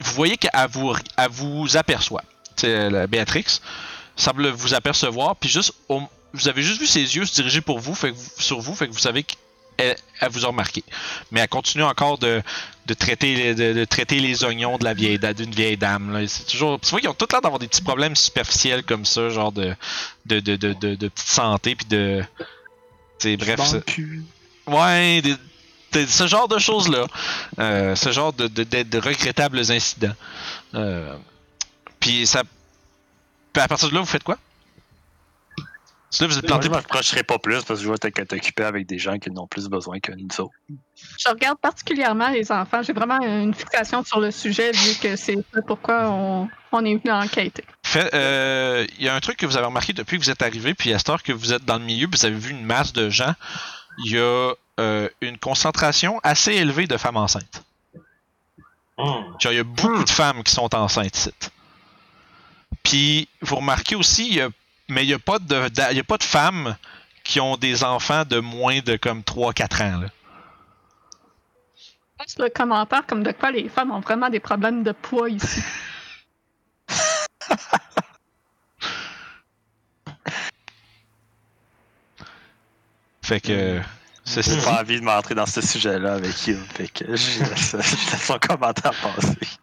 [0.00, 2.22] vous voyez qu'elle vous, elle vous aperçoit.
[2.56, 3.60] C'est la Béatrix
[4.16, 5.36] semble vous apercevoir.
[5.36, 8.30] Puis juste, vous avez juste vu ses yeux se diriger pour vous, fait que vous-
[8.38, 9.24] sur vous, fait que vous savez
[9.78, 10.82] elle vous a remarqué.
[11.30, 12.42] Mais elle continue encore de,
[12.86, 16.26] de traiter, les- de, de traiter les oignons de la vieille d'une vieille dame.
[16.26, 19.28] C'est toujours, tu vois qu'ils ont tout l'air d'avoir des petits problèmes superficiels comme ça,
[19.30, 19.74] genre de
[20.26, 22.22] de, de, de, de, de petite santé puis de,
[23.18, 23.56] sais, bref.
[23.66, 23.80] ça-
[24.66, 25.36] Ouais, des-
[25.92, 27.06] des- ce genre de choses-là.
[27.58, 30.14] Euh, ce genre de, de, regrettables incidents.
[30.74, 31.14] Euh,
[32.00, 32.42] puis ça.
[33.52, 34.38] Puis à partir de là, vous faites quoi?
[36.20, 36.66] Là, vous êtes planté.
[36.68, 39.30] je m'approcherai pas plus parce que je vois que t'es occupé avec des gens qui
[39.30, 40.54] n'ont plus besoin que nous autres.
[41.18, 42.82] Je regarde particulièrement les enfants.
[42.82, 46.96] J'ai vraiment une fixation sur le sujet vu que c'est ça pourquoi on, on est
[46.96, 47.62] venu enquêter.
[47.82, 50.40] Fait, euh, Il y a un truc que vous avez remarqué depuis que vous êtes
[50.42, 52.50] arrivé, puis à cette heure que vous êtes dans le milieu, puis vous avez vu
[52.52, 53.34] une masse de gens.
[54.06, 57.64] Il y a euh, une concentration assez élevée de femmes enceintes.
[58.96, 59.24] Hmm.
[59.44, 61.30] Il y a beaucoup de femmes qui sont enceintes ici.
[62.82, 64.48] Puis, vous remarquez aussi, il y a-
[64.88, 66.76] mais il n'y a, pas de- y a pas de femmes
[67.24, 70.00] qui ont des enfants de moins de comme 3-4 ans.
[70.00, 70.08] Là.
[72.20, 75.60] Juste le commentaire comme de quoi les femmes ont vraiment des problèmes de poids ici.
[83.22, 83.80] Fait que.
[84.24, 86.58] ceci J'ai pas envie de m'entrer dans ce sujet-là avec Hugh.
[86.74, 87.76] Fait que je laisse
[88.24, 89.58] son commentaire passer.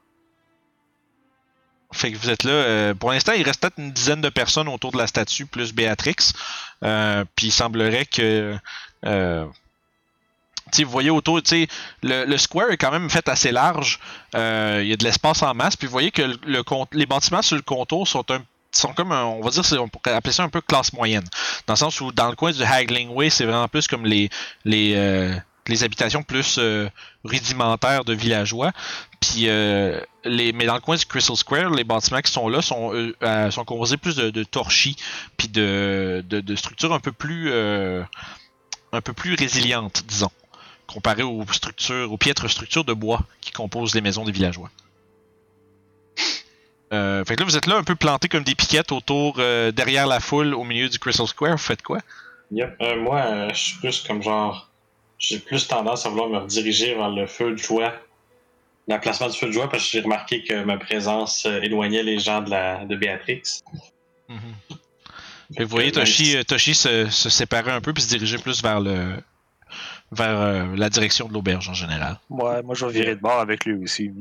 [1.96, 2.52] Fait que vous êtes là.
[2.52, 5.74] euh, pour l'instant, il reste peut-être une dizaine de personnes autour de la statue, plus
[5.74, 6.16] Béatrix.
[6.84, 8.56] Euh, Puis il semblerait que.
[9.06, 9.46] euh,
[10.78, 11.40] vous voyez autour,
[12.04, 14.00] le, le square est quand même fait assez large.
[14.36, 15.78] Euh, Il y a de l'espace en masse.
[15.78, 19.40] Puis vous voyez que le, les bâtiments sur le contour sont un sont comme on
[19.42, 21.24] va dire on pourrait appeler ça un peu classe moyenne
[21.66, 24.30] dans le sens où dans le coin du Haggling Way c'est vraiment plus comme les
[24.66, 24.94] les
[25.68, 26.90] les habitations plus euh,
[27.24, 28.72] rudimentaires de villageois
[29.40, 32.92] euh, les, mais dans le coin du Crystal Square, les bâtiments qui sont là sont,
[32.94, 34.96] euh, composés plus de, torchis,
[35.36, 36.24] puis de,
[36.56, 37.50] structures un peu plus
[39.34, 40.32] résilientes, disons,
[40.86, 44.70] comparé aux structures, aux piètres structures de bois qui composent les maisons des villageois.
[46.92, 49.38] Fait que vous êtes là un peu plantés comme des piquettes autour,
[49.74, 51.54] derrière la foule, au milieu du Crystal Square.
[51.54, 52.00] Vous faites quoi?
[52.52, 54.70] Moi, je suis plus comme genre.
[55.18, 57.94] J'ai plus tendance à vouloir me rediriger vers le feu de joie.
[58.88, 62.20] L'emplacement du feu de joie, parce que j'ai remarqué que ma présence euh, éloignait les
[62.20, 63.42] gens de, la, de Béatrix.
[64.28, 68.38] Fait que vous voyez Toshi, euh, Toshi se, se séparer un peu puis se diriger
[68.38, 69.16] plus vers le
[70.12, 72.20] vers euh, la direction de l'auberge en général.
[72.30, 74.12] Ouais, moi je vais virer de bord avec lui aussi.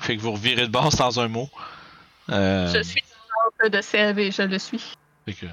[0.00, 1.48] Fait que vous revirez de base dans un mot.
[2.30, 3.02] Euh, Je suis
[3.62, 4.82] de et je le suis.
[5.24, 5.46] Fait que.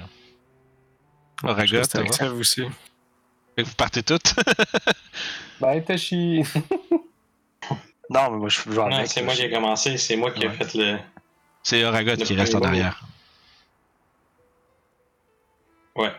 [1.82, 2.62] Ça aussi.
[3.58, 4.34] Vous partez toutes.
[5.60, 6.42] Bye, Tashi.
[8.08, 9.08] Non, mais moi je vais Non, avec.
[9.08, 10.54] c'est moi qui ai commencé, c'est moi qui ai Ouais.
[10.54, 10.96] fait le.
[11.64, 13.02] C'est Oraga Le qui reste en arrière.
[15.96, 16.12] Ouais.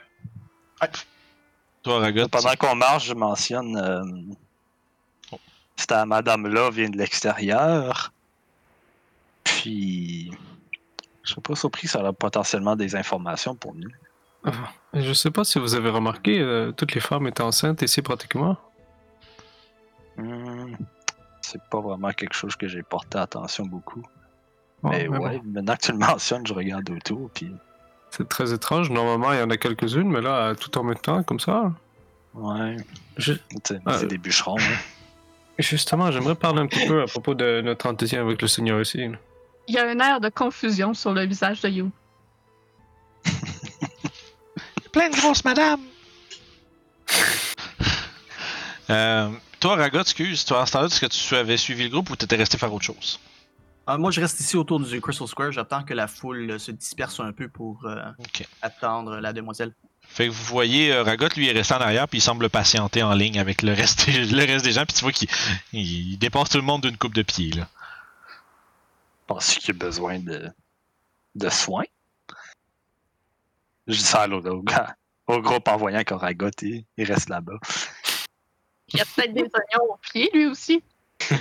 [1.84, 3.78] Toi, Oraga, Pendant qu'on marche, je mentionne.
[3.78, 4.04] Euh,
[5.32, 5.40] Oh.
[5.78, 8.12] cette madame-là vient de l'extérieur.
[9.46, 10.30] Puis.
[11.24, 13.90] Je serais pas surpris que ça a potentiellement des informations pour nous.
[14.94, 18.02] Et Je sais pas si vous avez remarqué, euh, toutes les femmes étaient enceintes ici
[18.02, 18.58] pratiquement.
[20.18, 20.76] Hmm,
[21.42, 24.04] C'est pas vraiment quelque chose que j'ai porté attention beaucoup.
[24.84, 27.54] Mais mais bon, ouais, maintenant que tu le mentionnes, je regarde autour, puis
[28.12, 28.90] C'est très étrange.
[28.90, 31.72] Normalement, il y en a quelques-unes, mais là, tout en même temps, comme ça.
[32.34, 32.78] ouais,
[33.18, 33.34] Je-
[33.86, 34.58] Ah, c'est euh, des bûcherons.
[34.60, 34.78] hein.
[35.60, 39.08] Justement, j'aimerais parler un petit peu à propos de notre entretien avec le Seigneur ici.
[39.08, 39.18] là.
[39.68, 41.92] Il y a un air de confusion sur le visage de You.
[44.98, 45.82] Plein de grosses madames!
[48.90, 49.30] euh,
[49.60, 52.16] toi, Raga, excuse, toi, en ce temps-là, est-ce que tu avais suivi le groupe ou
[52.16, 53.20] t'étais resté faire autre chose?
[53.90, 55.52] Euh, moi, je reste ici autour du Crystal Square.
[55.52, 58.02] J'attends que la foule euh, se disperse un peu pour euh,
[58.64, 59.72] attendre la demoiselle.
[60.02, 63.04] Fait que vous voyez, euh, Ragot, lui, est resté en arrière, puis il semble patienter
[63.04, 65.30] en ligne avec le reste, le reste des gens, puis tu vois qu'il
[65.74, 67.68] il- il dépasse tout le monde d'une coupe de pied, là.
[69.28, 70.50] Penses-tu qu'il a besoin de,
[71.36, 71.84] de soins?
[73.88, 74.96] Je dis ça à l'autre, au gars.
[75.28, 76.02] Au groupe en voyant
[76.62, 77.58] il, il reste là-bas.
[78.90, 80.82] Il y a peut-être des oignons aux pieds, lui aussi.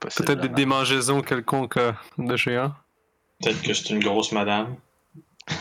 [0.00, 2.74] Peut-être des démangeaisons quelconques euh, de géants.
[3.42, 4.76] Peut-être que c'est une grosse madame.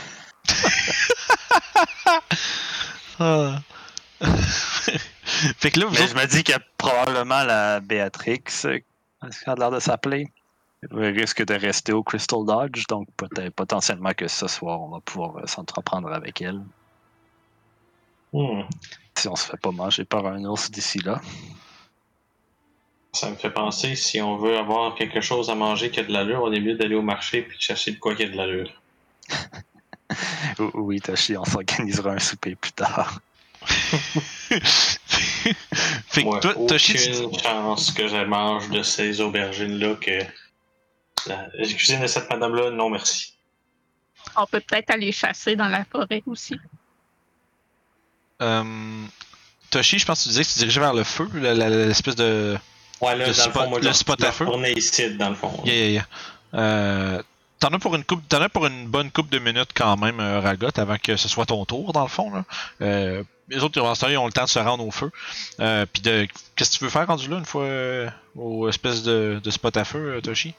[3.20, 3.60] Ah.
[5.58, 8.80] fait que là, vous Mais autres, je me dis que probablement la Béatrix, euh,
[9.28, 10.32] est-ce qu'elle a l'air de s'appeler?
[10.92, 15.00] Elle risque de rester au Crystal Dodge, donc peut-être potentiellement que ce soir, on va
[15.00, 16.62] pouvoir euh, s'entreprendre avec elle.
[18.32, 18.64] Hmm.
[19.16, 21.22] Si on se fait pas manger par un ours d'ici là.
[23.14, 26.12] Ça me fait penser, si on veut avoir quelque chose à manger qui a de
[26.12, 28.36] l'allure, on est mieux d'aller au marché puis de chercher de quoi qui a de
[28.36, 28.72] l'allure.
[30.76, 33.20] Oui, Tachi, on s'organisera un souper plus tard.
[33.66, 34.60] fait
[36.22, 40.20] que Moi, toi, Toshi, tu- chance que je mange de ces aubergines-là que
[41.28, 43.34] la, la cuisine de cette madame-là, non merci.
[44.36, 46.58] On peut peut-être aller chasser dans la forêt aussi.
[48.42, 49.06] euh,
[49.70, 52.58] Toshi, je pense que tu disais que tu dirigeais vers le feu, l'espèce de.
[53.02, 54.46] Ouais, là, Le dans spot- le fond, moi, le je spot je à feu.
[54.46, 55.62] retournais ici, dans le fond.
[55.66, 56.06] Yeah, yeah, yeah.
[56.54, 57.22] Euh,
[57.60, 60.20] T'en as pour une coupe, t'en as pour une bonne coupe de minutes quand même,
[60.20, 62.30] euh, Ragot, avant que ce soit ton tour dans le fond.
[62.30, 62.44] Là.
[62.82, 63.78] Euh, les autres,
[64.10, 65.10] ils ont le temps de se rendre au feu.
[65.62, 69.02] Euh, Puis de, qu'est-ce que tu veux faire rendu là une fois euh, au espèce
[69.04, 70.54] de, de spot à feu, euh, Toshi?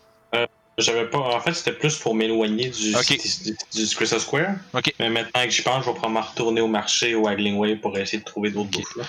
[0.77, 1.19] J'avais pas.
[1.19, 3.17] En fait, c'était plus pour m'éloigner du, Ok.
[3.45, 4.57] du, du Crystal Square.
[4.99, 7.97] Mais maintenant que j'y pense, je vais probablement retourner au marché au Haggling Way pour
[7.97, 8.83] essayer de trouver d'autres Ok.
[8.83, 8.97] bouches.
[8.97, 9.05] Là.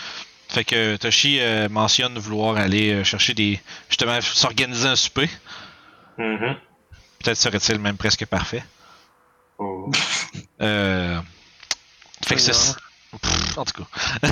[0.48, 3.60] Fait que Toshi euh, mentionne vouloir aller euh, chercher des.
[3.90, 5.28] justement s'organiser un souper.
[6.20, 6.56] Mhm.
[7.24, 8.64] Peut-être serait-il même presque parfait.
[9.58, 9.90] Oh.
[10.62, 11.20] Euh,
[12.28, 12.52] fait que c'est.
[12.52, 12.76] Ouais.
[13.22, 14.28] Pff, En tout cas.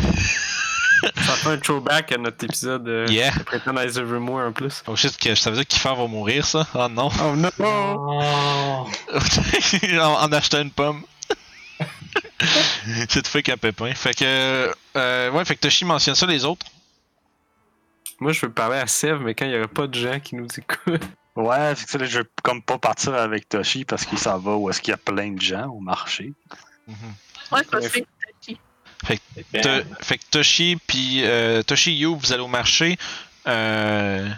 [1.16, 3.32] Ça fait un throwback à notre épisode euh, Yeah.
[3.32, 4.84] de Evermore en plus.
[4.88, 6.68] Oh shit, que ça veut dire que Kiefer va mourir, ça?
[6.74, 7.10] Oh non.
[7.22, 7.50] Oh non!
[7.60, 8.88] Oh.
[10.00, 11.04] en, en achetant une pomme.
[13.10, 13.94] C'est tout fait qu'un pépin.
[13.94, 14.74] Fait que.
[14.98, 16.66] Euh, ouais, fait que Toshi mentionne ça, les autres.
[18.20, 20.36] Moi, je veux parler à Sev, mais quand il n'y aurait pas de gens qui
[20.36, 21.02] nous écoutent.
[21.36, 24.38] Ouais, c'est que ça, là, je veux comme pas partir avec Toshi parce qu'il s'en
[24.38, 26.32] va où est-ce qu'il y a plein de gens au marché.
[26.88, 26.96] Mhm.
[27.52, 27.90] Ouais.
[27.90, 28.06] suis
[29.04, 32.98] Fait que Toshi puis euh, Toshi You, vous allez au marché.
[33.48, 34.30] Euh,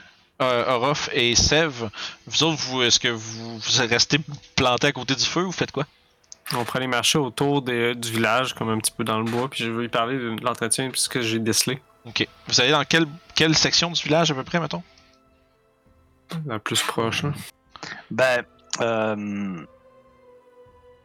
[0.42, 1.90] euh, Orof et Sev,
[2.28, 4.20] vous autres, vous, est-ce que vous, vous restez
[4.56, 5.86] plantés à côté du feu ou faites quoi?
[6.54, 9.50] On prend les marchés autour des- du village, comme un petit peu dans le bois,
[9.50, 11.82] puis je veux lui parler de l'entretien, puisque j'ai décelé.
[12.06, 12.28] Ok.
[12.48, 14.84] Vous allez dans quelle, quelle section du village à peu près, mettons?
[16.46, 17.24] La plus proche.
[17.24, 17.34] hein.
[18.12, 18.44] Ben,
[18.82, 19.66] euh,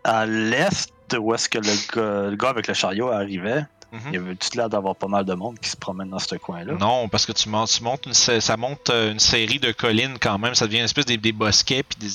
[0.05, 4.01] à l'est, où est-ce que le gars, le gars avec le chariot arrivait, Mhm.
[4.07, 6.37] il y avait tout l'air d'avoir pas mal de monde qui se promène dans ce
[6.37, 6.75] coin-là.
[6.79, 10.17] Non, parce que tu montes, tu montes une, ça monte euh, une série de collines
[10.21, 10.55] quand même.
[10.55, 12.07] Ça devient une espèce des, des bosquets, puis des,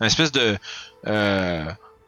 [0.00, 0.58] une espèce de,
[1.06, 1.64] euh,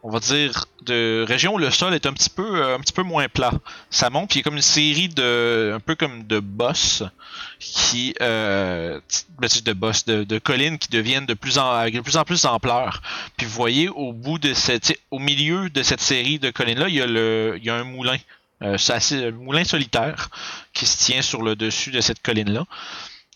[0.07, 2.93] on va dire, de région où le sol est un petit peu, euh, un petit
[2.93, 3.51] peu moins plat.
[3.91, 7.03] Ça monte, puis il y a comme une série de, un peu comme de bosses
[7.59, 9.01] qui, euh,
[9.41, 13.03] ben, de de, de collines qui deviennent de plus en, de plus en plus d'ampleur.
[13.37, 17.85] Puis vous voyez au milieu de cette série de collines là, il y a un
[17.85, 18.17] moulin.
[18.63, 18.79] Euh,
[19.33, 20.31] moulin solitaire
[20.73, 22.65] qui se tient sur le dessus de cette colline-là.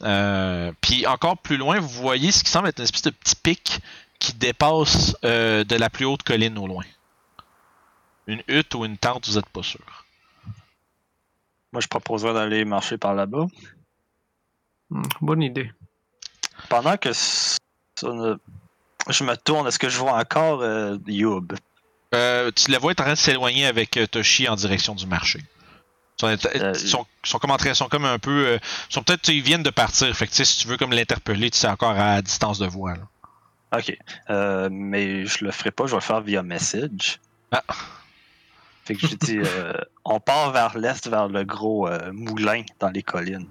[0.03, 3.37] Euh, puis encore plus loin, vous voyez ce qui semble être une espèce de petit
[3.37, 3.81] pic
[4.21, 6.85] qui dépasse euh, de la plus haute colline au loin.
[8.29, 9.81] Une hutte ou une tente, vous êtes pas sûr.
[11.73, 13.47] Moi, je proposerais d'aller marcher par là-bas.
[14.91, 15.73] Hmm, bonne idée.
[16.69, 17.09] Pendant que
[18.03, 18.37] ne-
[19.09, 21.53] je me tourne, est-ce que je vois encore euh, Youb?
[22.15, 25.07] Euh, tu la vois être en train de s'éloigner avec euh, Toshi en direction du
[25.07, 25.41] marché.
[26.23, 26.75] Ils sont, Euh,
[27.25, 28.47] sont, comme en train- ils sont comme un peu.
[28.49, 28.59] euh,
[28.91, 29.29] sont peut-être.
[29.31, 30.15] Ils viennent de partir.
[30.15, 32.95] Fait que si tu veux comme l'interpeller, tu sais encore à distance de voix.
[32.95, 33.03] Là.
[33.77, 33.97] Ok.
[34.31, 37.21] Euh, mais je le ferai pas, je vais le faire via message.
[37.53, 37.63] Ah.
[38.85, 39.73] Fait que je dis, euh,
[40.05, 43.47] on part vers l'est, vers le gros euh, moulin dans les collines.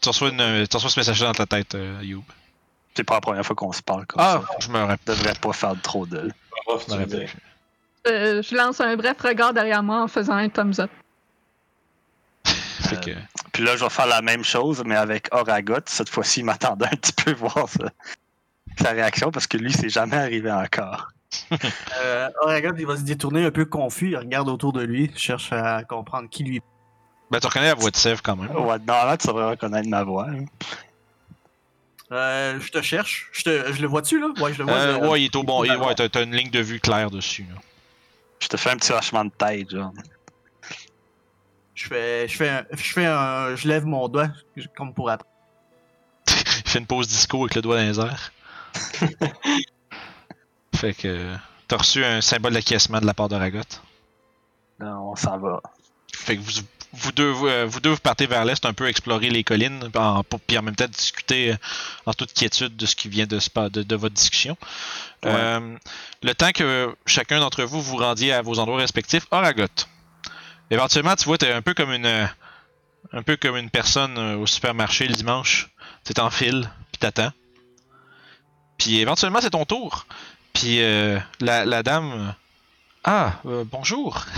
[0.00, 2.24] Tu reçois, une, tu reçois ce message dans ta tête, euh, Youb.
[2.94, 4.54] C'est pas la première fois qu'on se parle comme Ah, ça.
[4.60, 5.14] je me rappelle.
[5.16, 6.30] Je devrais pas faire trop de.
[6.88, 7.26] Je me.
[8.08, 10.90] Euh, je lance un bref regard derrière moi en faisant un thumbs up.
[12.88, 13.16] Fait que-
[13.52, 15.80] Puis là, je vais faire la même chose, mais avec Oragot.
[15.86, 17.90] Cette fois-ci, il m'attendait un petit peu voir sa,
[18.82, 21.08] sa réaction parce que lui, c'est jamais arrivé encore.
[22.02, 25.52] Euh, regarde, il va se détourner un peu confus, il regarde autour de lui, cherche
[25.52, 26.62] à comprendre qui lui.
[27.30, 28.50] Ben, tu reconnais la voix de Sèvres quand même.
[28.56, 30.26] Ouais, normalement, tu devrais reconnaître ma voix.
[30.30, 30.44] hein.
[32.12, 33.28] Euh, je te cherche.
[33.32, 34.28] Je, te, je le vois-tu, là?
[34.40, 34.74] Ouais, je le vois.
[34.74, 35.64] Euh, je- ouais, il est au bon.
[35.64, 37.44] il- Ouais, t'as une ligne de vue claire dessus.
[37.52, 37.60] là.
[38.38, 39.92] Je te fais un petit hochement de tête, genre.
[41.76, 44.30] Je fais, je fais, un, je fais un, je lève mon doigt
[44.76, 45.30] comme pour attendre.
[46.28, 48.32] Il fait une pause disco avec le doigt dans les airs.
[50.74, 51.36] fait que.
[51.68, 53.60] T'as reçu un symbole d'acquiescement de la part de Ragot.
[54.80, 55.60] Non, on s'en va.
[56.14, 56.62] Fait que vous,
[56.92, 59.90] vous, deux, vous, euh, vous deux, vous partez vers l'est un peu explorer les collines,
[59.96, 61.56] en, pour, puis en même temps discuter euh,
[62.06, 64.56] en toute quiétude de ce qui vient de, de, de votre discussion.
[65.24, 65.32] Ouais.
[65.34, 65.76] Euh,
[66.22, 69.66] le temps que chacun d'entre vous vous rendiez à vos endroits respectifs, Oragot.
[70.70, 72.28] Éventuellement, tu vois, t'es un peu comme une,
[73.12, 75.68] un peu comme une personne euh, au supermarché le dimanche.
[76.04, 77.32] Tu en file, puis t'attends.
[78.78, 80.06] Puis éventuellement, c'est ton tour.
[80.52, 82.12] Puis euh, la, la dame.
[82.12, 82.30] euh,
[83.04, 84.24] ah, euh, bonjour.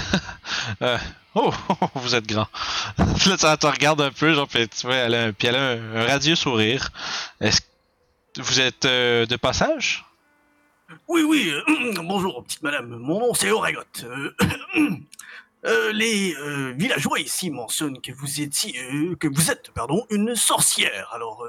[0.82, 0.98] Euh,
[1.34, 1.52] oh,
[1.94, 2.46] vous êtes grand.
[2.98, 5.56] Là, ça te regarde un peu, genre, puis tu vois, elle a, un- puis elle
[5.56, 6.90] a un, radieux sourire.
[7.40, 10.04] Est-ce que vous êtes de passage?
[11.06, 11.52] Oui, oui,
[12.02, 12.88] bonjour, petite madame.
[12.88, 13.80] Mon nom, c'est Oragot.
[15.66, 20.36] Euh, les euh, villageois ici mentionnent que vous étiez, euh, que vous êtes, pardon, une
[20.36, 21.08] sorcière.
[21.12, 21.42] Alors,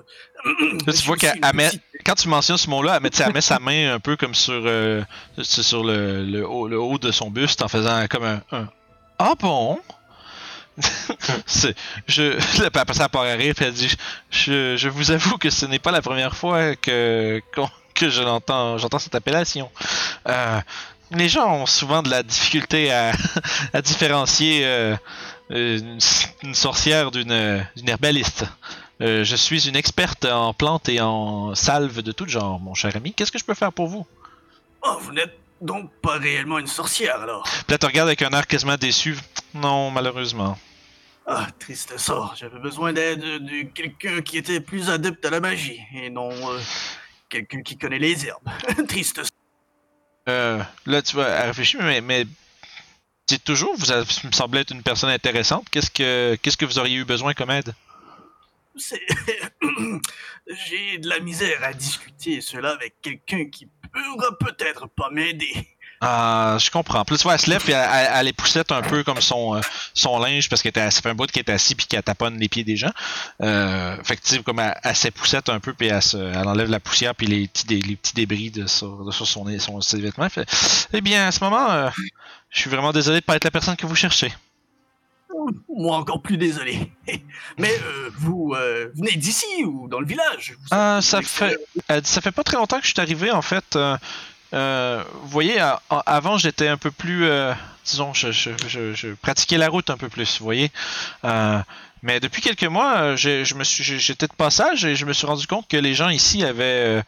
[0.88, 3.42] Là, tu vois qu'elle met- petite- quand tu mentionnes ce mot-là, elle met, elle met
[3.42, 5.06] sa main un peu comme sur, le,
[5.38, 8.42] le haut, le haut de son buste en faisant comme un.
[8.52, 8.68] un
[9.20, 9.80] ah bon?
[11.46, 11.76] C'est-
[12.08, 12.38] je,
[12.70, 13.96] puis après ça, part à rire, puis elle dit
[14.32, 17.42] je, je vous avoue que ce n'est pas la première fois que,
[17.94, 19.70] que je l'entends, j'entends cette appellation.
[20.28, 20.60] Euh,
[21.12, 23.12] les gens ont souvent de la difficulté à,
[23.74, 24.96] à différencier euh,
[25.50, 26.00] une,
[26.44, 28.46] une sorcière d'une, d'une herbaliste.
[29.02, 32.96] Euh, je suis une experte en plantes et en salves de tout genre, mon cher
[32.96, 33.14] ami.
[33.14, 34.06] Qu'est-ce que je peux faire pour vous?
[34.84, 37.48] Oh, vous n'êtes donc pas réellement une sorcière, alors.
[37.70, 39.18] Là, tu regardes avec un air quasiment déçu.
[39.54, 40.58] Non, malheureusement.
[41.26, 42.36] Ah, triste sort.
[42.38, 46.60] J'avais besoin d'aide de quelqu'un qui était plus adepte à la magie, et non euh,
[47.30, 48.50] quelqu'un qui connaît les herbes.
[48.88, 49.39] triste sort.
[50.30, 52.26] Euh, là, tu vas réfléchir, mais, mais
[53.28, 53.86] dites toujours, vous
[54.28, 55.68] me semblez être une personne intéressante.
[55.70, 57.74] Qu'est-ce que, qu'est-ce que vous auriez eu besoin comme aide?
[60.68, 65.68] J'ai de la misère à discuter cela avec quelqu'un qui pourra peut-être pas m'aider.
[66.02, 67.04] Ah, je comprends.
[67.04, 69.56] Tu vois, elle se lève puis elle, elle, elle les poussette un peu comme son,
[69.56, 69.62] euh,
[69.94, 72.48] son linge parce que ça fait un bout qu'elle est assis puis qu'elle taponne les
[72.48, 72.92] pieds des gens.
[73.42, 76.80] Euh, fait que, comme elle, elle s'époussette un peu puis elle, se- elle enlève la
[76.80, 80.00] poussière puis les petits, dé- les petits débris de sur, de sur son, son, ses
[80.00, 80.30] vêtements.
[80.30, 80.48] Fait,
[80.94, 81.90] eh bien, à ce moment, euh,
[82.50, 84.34] je suis vraiment désolé de pas être la personne que vous cherchez.
[85.76, 86.92] Moi encore plus désolé.
[87.58, 90.54] Mais euh, vous euh, venez d'ici ou dans le village?
[90.60, 91.58] Vous Ah, ça fait,
[92.04, 92.22] ça?
[92.22, 93.78] fait pas très longtemps que je suis arrivé en fait.
[94.54, 97.54] Euh, vous voyez, avant j'étais un peu plus, euh,
[97.86, 100.72] disons, je, pratiquais la route un peu plus, vous voyez.
[101.26, 101.60] Euh,
[102.02, 105.94] mais depuis quelques mois, j'étais de passage et je me suis rendu compte que les
[105.94, 107.04] gens ici avaient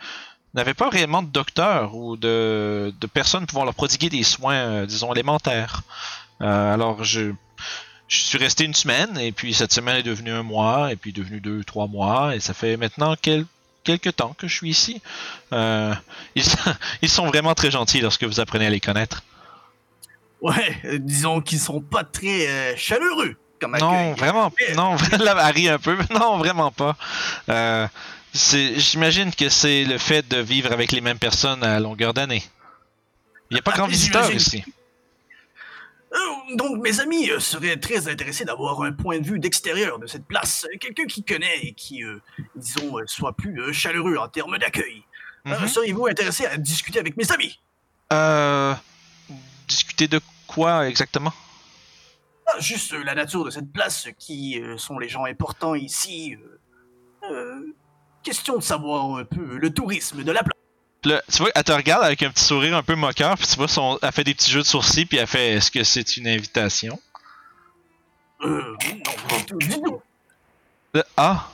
[0.54, 5.84] n'avaient pas réellement de docteur ou de, personnes pouvant leur prodiguer des soins, disons, élémentaires.
[6.42, 7.32] Alors je
[8.12, 11.14] je suis resté une semaine et puis cette semaine est devenue un mois et puis
[11.14, 13.46] devenu deux, trois mois et ça fait maintenant quel-
[13.84, 15.02] quelques temps que je suis ici.
[15.54, 15.94] Euh,
[16.36, 16.58] ils, sont,
[17.02, 19.24] ils sont vraiment très gentils lorsque vous apprenez à les connaître.
[20.42, 25.70] Ouais, euh, disons qu'ils sont pas très euh, chaleureux comme Non, vraiment, non, elle rit
[25.70, 25.96] un peu.
[26.10, 26.98] Non, vraiment pas.
[27.50, 27.88] Euh,
[28.34, 32.44] J'imagine que c'est le fait de vivre avec les mêmes personnes à longueur d'année.
[33.50, 34.64] Il n'y a pas Ah, grand visiteur ici.
[36.14, 40.08] Euh, donc mes amis euh, seraient très intéressés d'avoir un point de vue d'extérieur de
[40.08, 40.66] cette place.
[40.66, 42.20] Euh, Quelqu'un qui connaît et qui, euh,
[42.56, 45.04] disons, soit plus chaleureux en termes d'accueil.
[45.46, 45.68] Mhm.
[45.68, 47.60] Seriez-vous intéressé à discuter avec mes amis?
[48.12, 48.76] Euh,
[49.68, 51.34] discuter de quoi exactement?
[52.46, 56.36] Ah, Juste la nature de cette place, qui euh, sont les gens importants ici.
[57.30, 57.74] euh,
[58.24, 60.58] question de savoir un peu le tourisme de la place.
[61.04, 63.68] Tu vois, elle te regarde avec un petit sourire un peu moqueur, puis tu vois,
[63.68, 66.28] son, elle fait des petits jeux de sourcils, puis elle fait Est-ce que c'est une
[66.28, 67.00] invitation?
[68.44, 68.76] Euh.
[70.94, 71.48] Là, Ah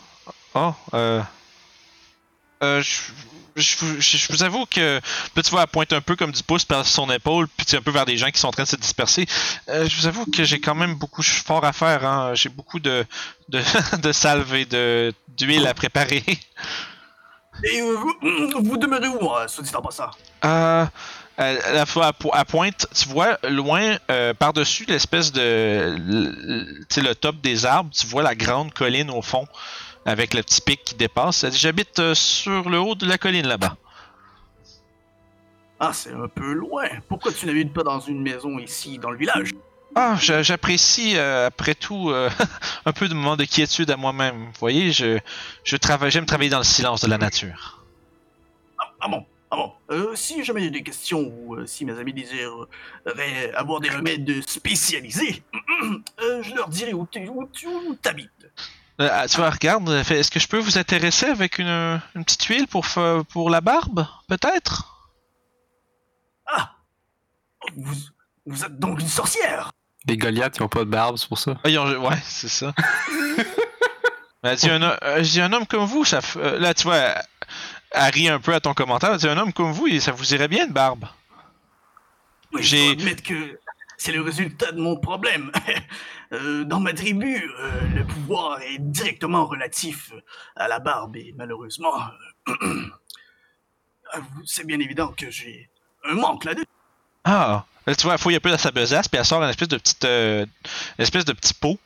[0.53, 1.21] Oh, euh.
[2.63, 4.99] Euh, je, je, vous- je- je avoue que.
[5.33, 7.81] Puis tu vois, elle pointe un peu comme du pouce par son épaule, puis un
[7.81, 9.27] peu vers des gens qui sont en train de se disperser.
[9.69, 12.33] Euh, je vous avoue que j'ai quand même beaucoup ch- fort à faire, hein.
[12.33, 13.05] J'ai beaucoup de,
[13.49, 13.61] de,
[14.01, 16.23] de salve et de, d'huile à préparer.
[17.63, 20.11] Et euh, vous, vous demeurez où, euh, soit dit en passant?
[20.45, 20.85] Euh,
[21.37, 25.95] à, la fois à, po- à pointe, tu vois loin euh, par-dessus l'espèce de.
[25.97, 29.47] Tu sais, le top des arbres, tu vois la grande colline au fond
[30.05, 31.45] avec le petit pic qui dépasse.
[31.51, 33.75] J'habite euh, sur le haut de la colline là-bas.
[35.79, 36.87] Ah, c'est un peu loin.
[37.07, 39.51] Pourquoi tu n'habites pas dans une maison ici, dans le village?
[39.99, 42.29] Ah, j'a- j'apprécie euh, après tout euh,
[42.85, 44.45] un peu de moment de quiétude à moi-même.
[44.45, 45.17] Vous voyez, je,
[45.63, 47.83] je travaille, j'aime travailler dans le silence de la nature.
[48.99, 53.51] Ah bon Ah bon euh, Si jamais j'ai des questions ou si mes amis désireraient
[53.55, 55.41] avoir des remèdes spécialisés,
[56.19, 57.27] je leur dirai où tu
[57.99, 58.29] t'habites.
[58.99, 62.67] Ah, tu vois, regarde, est-ce que je peux vous intéresser avec une, une petite huile
[62.67, 62.85] pour,
[63.29, 65.11] pour la barbe Peut-être?
[66.47, 66.75] Ah
[67.75, 67.95] vous,
[68.45, 69.71] vous êtes donc une sorcière
[70.07, 71.57] Les Goliaths, ils ont pas de barbe, c'est pour ça.
[71.63, 72.73] Ah, ils ont- Ouais, c'est ça.
[74.43, 76.19] Elle dit un, ho- euh, je dis, un homme comme vous, ça.
[76.19, 77.23] f- euh, là, tu vois, elle-
[77.91, 79.11] elle rit un peu à ton commentaire.
[79.11, 81.05] Elle dit un homme comme vous, ça vous irait bien une barbe?
[82.53, 83.59] Oui, J'ai- je dois admettre que
[83.97, 85.51] c'est le résultat de mon problème.
[86.33, 90.11] Euh, dans ma tribu, euh, le pouvoir est directement relatif
[90.57, 91.93] à la barbe et malheureusement,
[92.49, 92.81] euh,
[94.45, 95.69] c'est bien évident que j'ai
[96.03, 96.65] un manque là-dessus.
[97.29, 99.49] Ah, là, tu vois, elle fouille un peu dans sa besace, puis elle sort une
[99.49, 100.45] espèce de petite, euh,
[100.97, 101.77] une espèce de petit pot,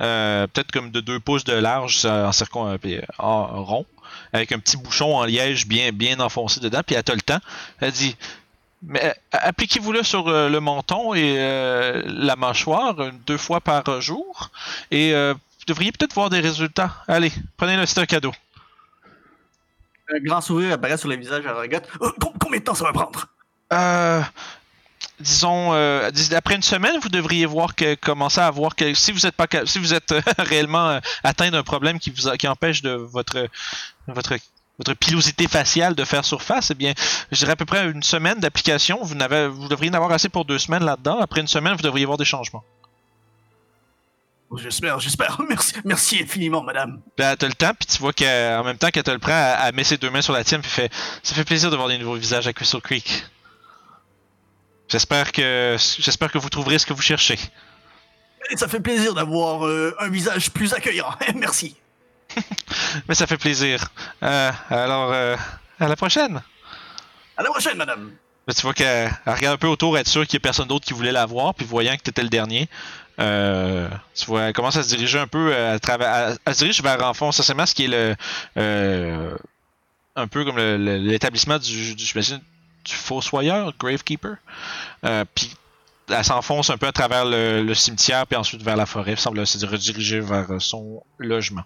[0.00, 3.86] euh, peut-être comme de 2 pouces de large, en circon, euh, en rond,
[4.34, 7.40] avec un petit bouchon en liège bien, bien enfoncé dedans, puis elle a le temps.
[7.80, 8.16] Elle dit,
[8.82, 14.00] mais euh, appliquez-vous-le sur euh, le menton et euh, la mâchoire euh, deux fois par
[14.02, 14.50] jour,
[14.90, 16.96] et euh, vous devriez peut-être voir des résultats.
[17.08, 18.32] Allez, prenez-le, c'est un cadeau.
[20.14, 21.78] Un grand sourire apparaît sur le visage à Ragot.
[21.98, 23.26] Com- combien de temps ça va prendre?
[23.72, 24.20] Euh,
[25.20, 29.26] disons, euh, après une semaine, vous devriez voir que commencer à voir que si vous
[29.26, 32.48] êtes pas, si vous êtes euh, réellement euh, atteint d'un problème qui vous a- qui
[32.48, 33.48] empêche de votre
[34.08, 34.34] votre
[34.78, 36.92] votre pilosité faciale de faire surface, eh bien,
[37.30, 38.98] je dirais à peu près une semaine d'application.
[39.02, 41.20] Vous n'avez, vous devriez en avoir assez pour deux semaines là-dedans.
[41.20, 42.64] Après une semaine, vous devriez voir des changements.
[44.56, 45.38] J'espère, j'espère.
[45.48, 47.00] Merci, merci infiniment, madame.
[47.16, 49.58] Elle a le temps, puis tu vois qu'en même temps qu'elle te le prend, elle,
[49.68, 50.92] elle met ses deux mains sur la tienne, puis fait
[51.22, 53.24] Ça fait plaisir de voir des nouveaux visages à Crystal Creek.
[54.92, 57.38] J'espère que j'espère que vous trouverez ce que vous cherchez.
[58.50, 61.08] Et ça fait plaisir d'avoir euh, un visage plus accueillant.
[61.34, 61.76] merci.
[63.08, 63.88] Mais ça fait plaisir.
[64.22, 65.34] Euh, alors, euh,
[65.80, 66.42] à la prochaine.
[67.38, 68.12] À la prochaine, madame.
[68.54, 70.84] Tu vois qu'elle elle regarde un peu autour, être sûre qu'il n'y a personne d'autre
[70.84, 72.68] qui voulait la voir, puis voyant que tu étais le dernier,
[73.18, 76.36] euh, tu vois, elle commence à se diriger un peu à travers.
[76.44, 78.14] Elle, se dirige vers en fond, essentiellement ce qui est le.
[78.58, 79.34] euh,
[80.16, 81.94] un peu comme l'établissement du,
[82.84, 84.36] du fossoyeur, Gravekeeper.
[85.04, 85.54] Euh, puis
[86.08, 89.16] elle s'enfonce un peu à travers le, le cimetière, puis ensuite vers la forêt.
[89.16, 91.64] Semble se rediriger vers euh, son logement.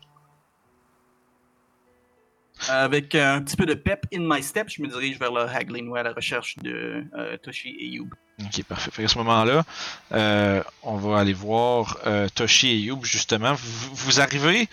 [2.68, 5.94] Avec un petit peu de pep in my step, je me dirige vers le Haggling
[5.96, 8.08] à la recherche de euh, Toshi et Youb.
[8.44, 8.90] Ok, parfait.
[8.90, 9.64] Fait qu'à ce moment-là,
[10.12, 13.54] euh, on va aller voir euh, Toshi et Youb, justement.
[13.54, 14.68] Vous, vous arrivez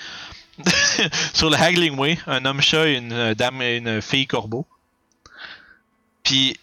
[1.33, 4.65] sur le Haggling Way, un homme chat et une euh, dame et une fille corbeau.
[6.23, 6.57] Puis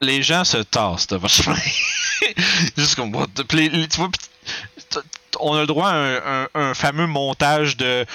[0.00, 1.56] les gens se tassent de votre chemin.
[2.76, 4.10] Juste comme tu vois,
[5.38, 8.06] on a le droit à un, fameux montage de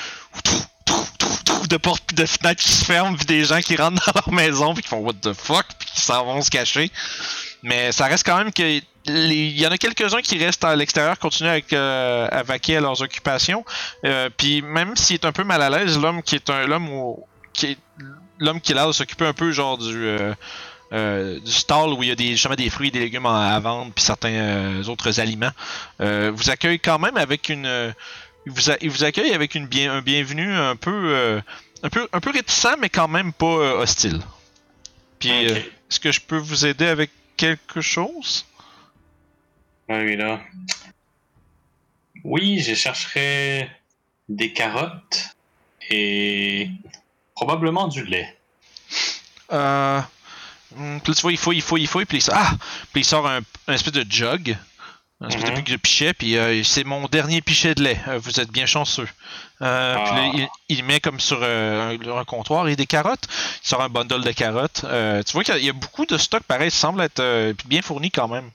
[1.70, 4.32] de portes puis de fenêtres qui se ferment puis des gens qui rentrent dans leur
[4.32, 6.92] maison puis qui font what the fuck puis qui s'en vont se cacher.
[7.64, 11.20] Mais ça reste quand même que il y en a quelques-uns qui restent à l'extérieur,
[11.20, 13.64] continuent avec, euh, à vaquer à leurs occupations.
[14.04, 17.16] Euh, puis même s'il est un peu mal à l'aise, l'homme qui est un l'homme
[17.54, 17.78] qui est
[18.40, 20.34] l'homme qui est là de s'occuper un peu genre du euh,
[20.94, 23.60] euh, du stall où il y a des justement des fruits et des légumes à,
[23.60, 25.52] vendre puis certains euh, autres aliments
[26.02, 27.94] euh, vous accueille quand même avec une
[28.46, 31.42] il vous, a- il vous accueille avec une bien un bienvenu un peu
[31.84, 33.46] un peu un peu réticent mais quand même pas
[33.80, 34.20] hostile.
[35.20, 38.46] Puis est-ce que je peux vous aider avec quelque chose?
[39.90, 40.40] Oui, là.
[42.24, 43.70] Oui, je chercherais
[44.30, 45.28] des carottes
[45.90, 46.70] et
[47.36, 48.36] probablement du lait.
[49.52, 50.02] Euh.
[50.72, 52.52] puis là, tu vois, il fouille, il fouille, il fouille, puis il sort, ah!
[52.92, 54.58] Puis il sort un, un espèce de jug,
[55.22, 55.64] un espèce Mhm.
[55.64, 58.00] de de pichet, puis euh, c'est mon dernier pichet de lait.
[58.08, 59.08] Euh, vous êtes bien chanceux.
[59.62, 60.32] Euh, Puis là, Ah.
[60.34, 63.28] il, il met comme sur un, un comptoir et des carottes.
[63.64, 64.82] Il sort un bundle de carottes.
[64.82, 67.82] Tu vois qu'il y a- il y, a beaucoup de stock, pareil, semble être bien
[67.82, 68.50] fourni quand même.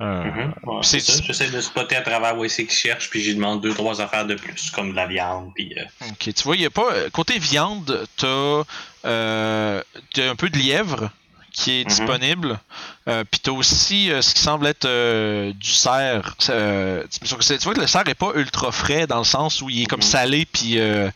[0.00, 0.54] Euh, Mhm.
[0.62, 1.20] Ouais, c'est- ça.
[1.24, 4.26] J'essaie de spotter à travers où c'est qu'ils cherchent, puis j'y demande deux, trois affaires
[4.26, 6.92] de plus, comme de la viande, puis euh, Ok, tu vois, il y a pas.
[6.92, 8.62] euh, Côté viande, t'as
[9.04, 9.82] euh,
[10.14, 11.10] t'as un peu de lièvre
[11.52, 11.88] qui est Mhm.
[11.88, 12.60] disponible.
[13.08, 16.34] Euh, Puis t'as aussi euh, ce qui semble être euh, du cerf.
[16.50, 17.26] Euh, tu
[17.64, 19.98] vois que le cerf est pas ultra frais dans le sens où il est comme
[20.00, 20.06] Mhm.
[20.06, 21.10] salé, puis euh,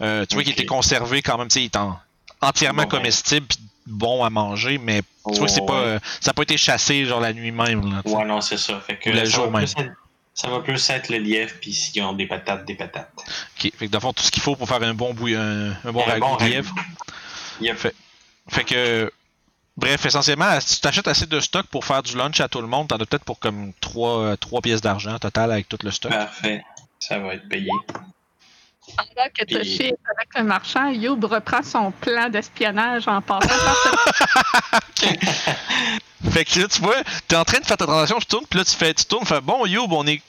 [0.00, 1.46] euh, tu vois qu'il était conservé quand même.
[1.48, 1.96] Tu sais, il est en,
[2.40, 2.96] entièrement Bon, ben.
[2.98, 5.98] comestible puis bon à manger, mais tu vois que c'est Oh, pas, ouais.
[6.20, 7.90] ça n'a pas été chassé genre la nuit même.
[7.92, 8.02] Là.
[8.04, 8.80] Ouais, non, c'est ça.
[8.80, 9.68] Fait que le ça, jour va même.
[9.68, 9.92] plus être,
[10.34, 13.12] ça va plus être le lièvre, puis s'ils ont des patates, des patates.
[13.16, 15.40] Ok, fait que dans le fond, tout ce qu'il faut pour faire un bon bouillon,
[15.40, 16.74] un, un bon ragoût bon de lièvre.
[17.60, 17.76] Yep.
[17.78, 17.94] Fait,
[18.48, 19.12] fait que,
[19.76, 22.66] bref, essentiellement, si tu t'achètes assez de stock pour faire du lunch à tout le
[22.66, 26.10] monde, t'en as peut-être pour comme 3, pièces d'argent total avec tout le stock.
[26.10, 26.62] Parfait.
[26.98, 27.70] Ça va être payé.
[28.96, 33.76] Pendant que Toshi est avec le marchand, Youb reprend son plan d'espionnage en passant par
[34.96, 35.04] ce
[36.30, 36.96] Fait que là, tu vois,
[37.28, 39.26] t'es en train de faire ta transaction, tu tournes, puis là, tu fais, tu tournes,
[39.26, 40.22] fais bon, Youb, on est.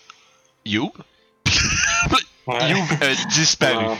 [0.65, 0.91] Youb?
[2.47, 2.69] Ouais.
[2.69, 3.85] Youb a disparu.
[3.85, 3.95] Euh,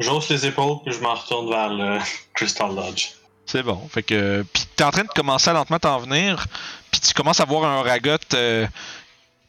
[0.00, 2.00] J'hausse les épaules, puis je m'en retourne vers le
[2.34, 3.10] Crystal Lodge.
[3.46, 3.88] C'est bon.
[3.88, 4.44] Fait que.
[4.52, 6.44] Puis t'es en train de commencer à lentement t'en venir.
[6.90, 8.66] Puis tu commences à voir un ragot euh,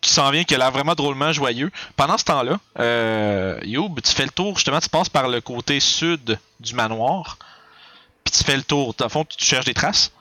[0.02, 1.72] qui s'en vient, qui a l'air vraiment drôlement joyeux.
[1.96, 5.80] Pendant ce temps-là, euh, Youb, tu fais le tour, justement, tu passes par le côté
[5.80, 7.38] sud du manoir.
[8.24, 8.96] Puis tu fais le tour.
[8.98, 10.12] Dans le fond, tu cherches des traces?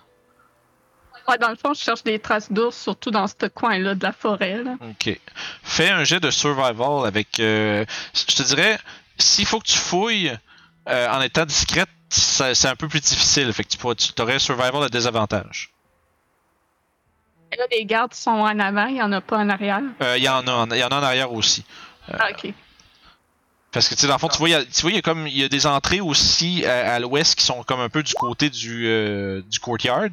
[1.29, 4.13] Ouais, dans le fond, je cherche des traces d'ours, surtout dans ce coin-là de la
[4.13, 4.63] forêt.
[4.63, 4.77] Là.
[4.81, 5.19] Ok.
[5.63, 7.41] Fais un jet de survival avec.
[7.41, 8.79] euh, je te dirais,
[9.19, 10.37] s'il faut que tu fouilles
[10.89, 13.53] euh, en étant discrète, c'est un peu plus difficile.
[13.53, 15.71] Fait que tu pourrais, tu aurais survival à désavantage.
[17.59, 19.81] Là, les gardes sont en avant, il n'y en a pas en arrière?
[20.03, 21.65] Euh, Il y en a, en- il y en a en arrière aussi.
[22.13, 22.53] Ah, ok.
[23.73, 25.37] Parce que tu sais, dans le fond, tu vois, il y a, y comme il
[25.37, 28.51] y a des entrées aussi à, à l'ouest qui sont comme un peu du côté
[28.51, 30.09] du, euh, du courtyard.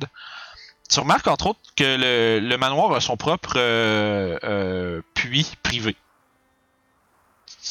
[0.90, 5.96] Tu remarques entre autres que le, le manoir a son propre euh, euh, puits privé.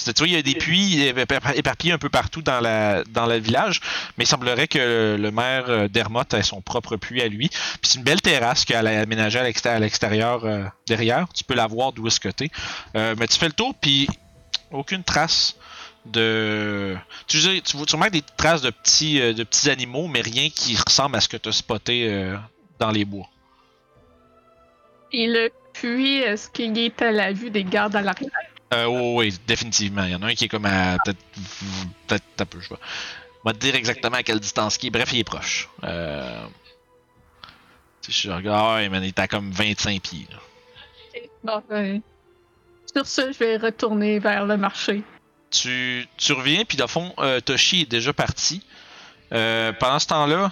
[0.04, 3.26] Tu vois, il y a des puits épa- éparpillés un peu partout dans la dans
[3.26, 3.80] le village,
[4.16, 7.48] mais il semblerait que le maire euh, d'Hermot ait son propre puits à lui.
[7.48, 11.26] Puis c'est une belle terrasse qu'elle a aménagée à l'exté- à l'extérieur euh, derrière.
[11.34, 12.50] Tu peux la voir d'où est-ce que t'es.
[12.96, 14.06] Euh, mais tu fais le tour, puis
[14.70, 15.56] aucune trace
[16.04, 16.96] de.
[17.26, 20.76] Tu, sais, tu, tu remarques des traces de petits, de petits animaux, mais rien qui
[20.76, 22.32] ressemble à ce que tu as spoté
[22.78, 23.28] dans les bois.
[25.12, 28.30] Et le puits, est-ce qu'il est à la vue des gardes à l'arrière?
[28.74, 30.04] Euh, oui, oui, définitivement.
[30.04, 30.96] Il y en a un qui est comme à.
[31.04, 31.18] Peut-être.
[32.08, 32.80] Peut-être un peu, je sais pas.
[33.44, 34.90] On va te dire exactement à quelle distance il est.
[34.90, 35.68] Bref, il est proche.
[35.84, 36.46] Euh.
[38.02, 40.26] Tu sais, je regarde, ouais, man, il est à comme 25 pieds.
[40.30, 40.36] là.
[41.14, 42.00] Ok, Bon, ben,
[42.92, 45.02] sur ce, je vais retourner vers le marché.
[45.50, 48.62] tu, tu reviens, puis le fond, euh, Toshi est déjà parti.
[49.32, 50.50] Euh, pendant ce temps-là,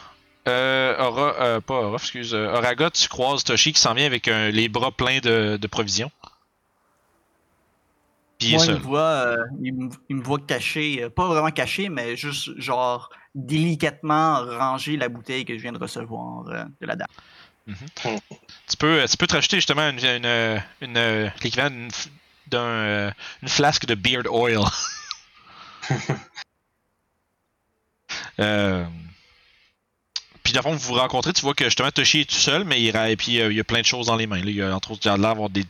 [0.48, 4.26] euh, Aura, euh, pas Aura, excuse, euh, Oraga, tu croises Toshi qui s'en vient avec
[4.28, 6.10] un- les bras pleins de, de provisions.
[8.52, 11.88] Moi, il me voit, euh, il, me, il me voit caché, euh, pas vraiment caché,
[11.88, 16.96] mais juste genre délicatement ranger la bouteille que je viens de recevoir euh, de la
[16.96, 17.08] dame.
[17.66, 21.88] Tu peux, tu peux te rajouter justement une, une, une, l'équivalent
[22.50, 23.14] d'une
[23.48, 24.60] flasque de beard oil.
[28.38, 28.84] euh,
[30.42, 32.64] puis dans le fond, vous vous rencontrez, tu vois que justement Toshi est tout seul,
[32.64, 34.42] mais il, et puis il y a plein de choses dans les mains.
[34.42, 34.50] Là.
[34.50, 35.64] Il y a entre autres il a l'air d'avoir des,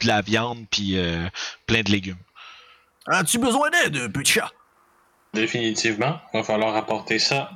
[0.00, 1.28] de la viande puis euh,
[1.66, 2.16] plein de légumes.
[3.06, 4.50] As-tu besoin d'aide, petit chat?
[5.32, 6.20] Définitivement.
[6.34, 7.50] Il va falloir apporter ça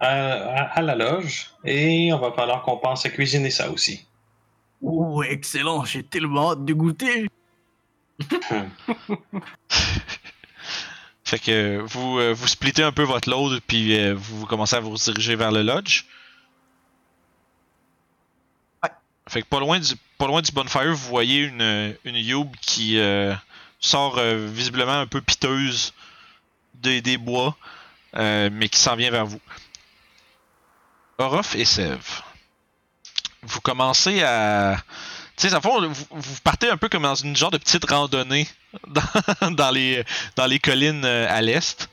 [0.00, 4.06] à, à- à la loge et on va falloir qu'on pense à cuisiner ça aussi.
[4.82, 7.28] Oh, excellent, j'ai tellement hâte de goûter.
[11.24, 14.80] Fait que vous, euh, vous splittez un peu votre load puis euh, vous commencez à
[14.80, 16.04] vous diriger vers le lodge.
[18.82, 18.90] Ouais.
[19.28, 22.16] Fait que pas loin du, pas loin du bonfire, vous voyez une, une
[22.60, 23.34] qui euh,
[23.80, 25.92] sort euh, visiblement un peu piteuse
[26.74, 27.56] des, des bois,
[28.14, 29.40] euh, mais qui s'en vient vers vous.
[31.18, 31.98] Orof et Sev.
[33.42, 34.76] Vous commencez à.
[35.36, 38.48] Tu sais, le fond, vous, partez un peu comme dans une genre de petite randonnée
[38.86, 40.04] dans, dans les,
[40.36, 41.90] dans les collines à l'est.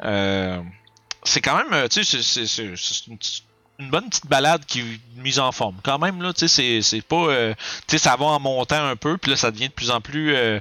[0.00, 3.44] C'est quand même, tu sais, c'est une, petite-
[3.82, 5.76] une bonne petite balade qui est mise en forme.
[5.82, 7.16] Quand même, là, tu sais, c'est- pas.
[7.16, 7.54] euh,
[7.86, 10.00] tu sais, ça va en montant un peu, puis là, ça devient de plus en
[10.00, 10.34] plus.
[10.34, 10.60] euh,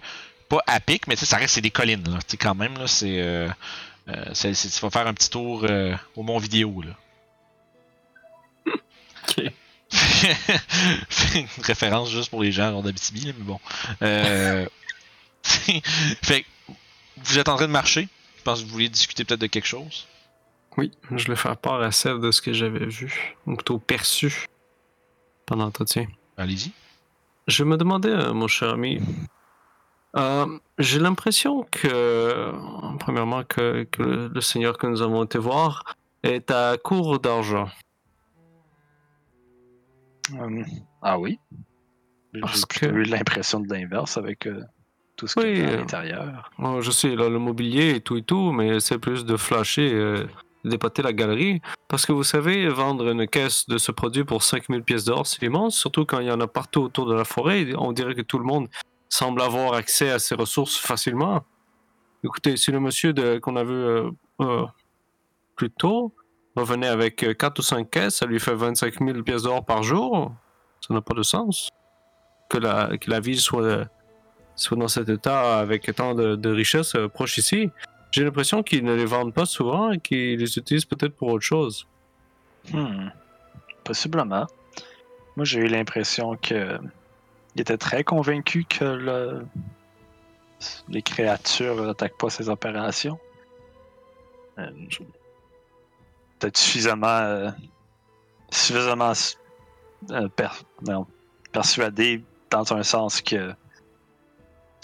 [0.49, 2.17] pas à pic, mais tu sais, ça reste, c'est des collines, là.
[2.19, 3.21] Tu sais, quand même, là, c'est.
[3.21, 3.47] Euh,
[4.09, 5.65] euh, tu vas faire un petit tour
[6.15, 6.91] au Mont Vidéo, là.
[9.29, 9.51] Ok.
[11.35, 13.59] une référence juste pour les gens hors d'Abitibi, mais bon.
[14.01, 14.65] Euh,
[15.43, 16.45] fait
[17.17, 18.07] vous êtes en train de marcher?
[18.37, 20.07] Je pense que vous voulez discuter peut-être de quelque chose?
[20.77, 24.45] Oui, je vais faire part à celle de ce que j'avais vu, ou plutôt perçu
[25.45, 26.07] pendant l'entretien.
[26.37, 26.71] Allez-y.
[27.47, 28.99] Je me demandais, euh, mon cher ami,
[30.15, 30.45] euh,
[30.79, 32.51] j'ai l'impression que,
[32.99, 35.83] premièrement, que, que le, le seigneur que nous avons été voir
[36.23, 37.67] est à court d'argent.
[40.39, 40.65] Hum,
[41.01, 41.39] ah oui?
[42.33, 44.61] J'ai Parce que- eu l'impression de l'inverse avec euh,
[45.17, 46.51] tout ce qui Oui, est à euh, l'intérieur.
[46.59, 49.91] Oh, je sais, là, le mobilier et tout et tout, mais c'est plus de flasher,
[50.65, 51.61] euh, d'épater la galerie.
[51.87, 55.43] Parce que vous savez, vendre une caisse de ce produit pour 5000 pièces d'or, c'est
[55.43, 57.67] immense, surtout quand il y en a partout autour de la forêt.
[57.77, 58.67] On dirait que tout le monde
[59.09, 61.43] semble avoir accès à ces ressources facilement.
[62.23, 64.09] Écoutez, si le monsieur qu'on a vu euh,
[64.41, 64.65] euh,
[65.55, 66.13] plus tôt
[66.55, 70.33] revenait avec 4 ou 5 caisses, ça lui fait 25 000 pièces d'or par jour.
[70.85, 71.69] Ça n'a pas de sens.
[72.49, 73.87] Que la, que la ville soit
[74.55, 77.69] soit dans cet état avec tant de, richesses euh, proches ici.
[78.11, 81.45] J'ai l'impression qu'ils ne les vendent pas souvent et qu'ils les utilisent peut-être pour autre
[81.45, 81.87] chose.
[82.71, 83.07] Hmm.
[83.83, 84.45] Possiblement.
[85.37, 86.77] Moi, j'ai eu l'impression que
[87.55, 89.45] il était très convaincu que le-
[90.89, 93.19] les créatures n'attaquent pas ses opérations.
[94.59, 94.69] Euh,
[96.39, 97.49] Peut-être suffisamment, euh,
[98.51, 99.13] suffisamment
[100.11, 100.27] euh,
[101.51, 103.53] persuadé dans un sens que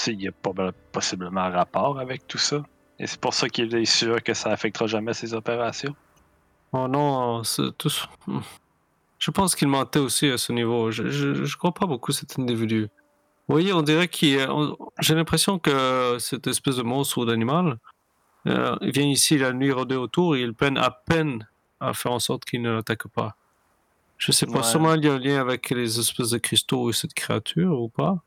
[0.07, 0.51] il y a pas,
[0.91, 2.63] possiblement un rapport avec tout ça.
[2.99, 5.95] Et c'est pour ça qu'il est sûr que ça affectera jamais ses opérations.
[6.73, 7.91] Oh non, c'est tout...
[9.19, 10.91] Je pense qu'il mentait aussi à ce niveau.
[10.91, 12.83] Je, je, je crois pas beaucoup cet individu.
[13.47, 14.45] Vous voyez, on dirait qu'il...
[14.99, 17.77] J'ai l'impression que cette espèce de monstre ou d'animal,
[18.47, 21.47] euh, vient ici la nuit rôder autour et il peine à peine
[21.79, 23.35] à faire en sorte qu'il ne l'attaque pas.
[24.17, 24.63] Je sais pas, Ouais.
[24.63, 27.89] sûrement il y a un lien avec les espèces de cristaux et cette créature ou
[27.89, 28.23] pas.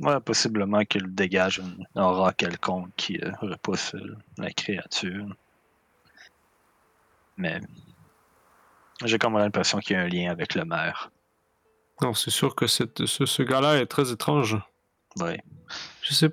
[0.00, 5.26] Ouais, possiblement qu'il dégage une aura quelconque qui euh, repousse euh, la créature.
[7.36, 7.60] Mais
[9.04, 11.10] j'ai comme l'impression qu'il y a un lien avec le maire.
[12.00, 14.58] Non, c'est sûr que cette, ce, ce gars-là est très étrange.
[15.20, 15.40] Ouais.
[16.02, 16.30] Je sais,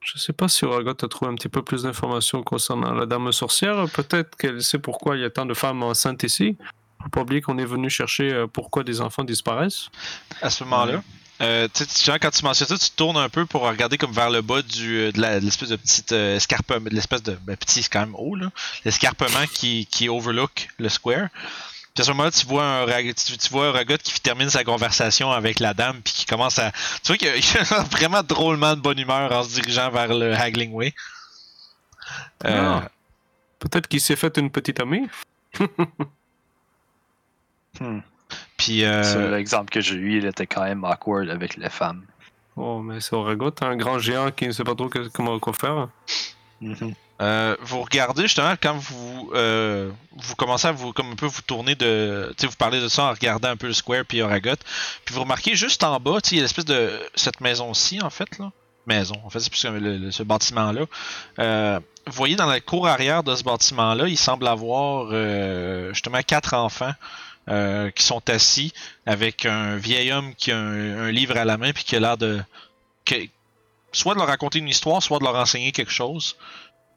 [0.00, 3.30] je sais pas si Oragot a trouvé un petit peu plus d'informations concernant la dame
[3.30, 3.86] sorcière.
[3.92, 6.56] Peut-être qu'elle sait pourquoi il y a tant de femmes enceintes ici.
[7.02, 9.90] Faut pas oublier qu'on est venu chercher euh, pourquoi des enfants disparaissent.
[10.42, 11.02] à ce moment-là.
[11.42, 14.12] Euh, tu sais, genre, quand tu mentionnes ça, tu tournes un peu pour regarder comme
[14.12, 17.32] vers le bas du, euh, de la- de l'espèce de petite euh, escarpement, l'espèce de
[17.42, 18.50] ben, petit, c'est quand même haut là,
[18.86, 21.28] l'escarpement qui, qui overlook le square.
[21.94, 24.64] Puis à ce moment-là, tu vois un tu, tu vois un Ragot qui termine sa
[24.64, 26.70] conversation avec la dame puis qui commence à,
[27.02, 30.08] tu vois qu'il a- il a vraiment drôlement de bonne humeur en se dirigeant vers
[30.14, 30.94] le Haggling Way.
[32.44, 32.88] Euh, Ah.
[33.58, 35.06] Peut-être qu'il s'est fait une petite amie.
[37.80, 38.00] Hmm.
[38.56, 42.02] Puis euh, Sur l'exemple que j'ai eu, il était quand même awkward avec les femmes.
[42.56, 45.52] Oh, mais c'est Oragot, un grand géant qui ne sait pas trop que- comment quoi
[45.52, 45.88] faire.
[46.60, 46.94] Mhm.
[47.20, 51.40] Euh, vous regardez justement quand vous euh, vous commencez à vous comme un peu vous
[51.40, 54.20] tourner de tu sais vous parlez de ça en regardant un peu le square puis
[54.20, 54.50] Oragot
[55.04, 57.72] puis vous remarquez juste en bas tu sais il y a l'espèce de cette maison
[57.72, 58.52] ci en fait là
[58.86, 62.60] maison en fait c'est plus comme le- le- ce bâtiment là vous voyez dans la
[62.60, 66.92] cour arrière de ce bâtiment là il semble avoir euh, justement quatre enfants
[67.48, 68.72] euh, qui sont assis
[69.06, 72.16] avec un vieil homme qui a un, livre à la main puis qui a l'air
[72.16, 72.42] de
[73.92, 76.36] soit de leur raconter une histoire soit de leur enseigner quelque chose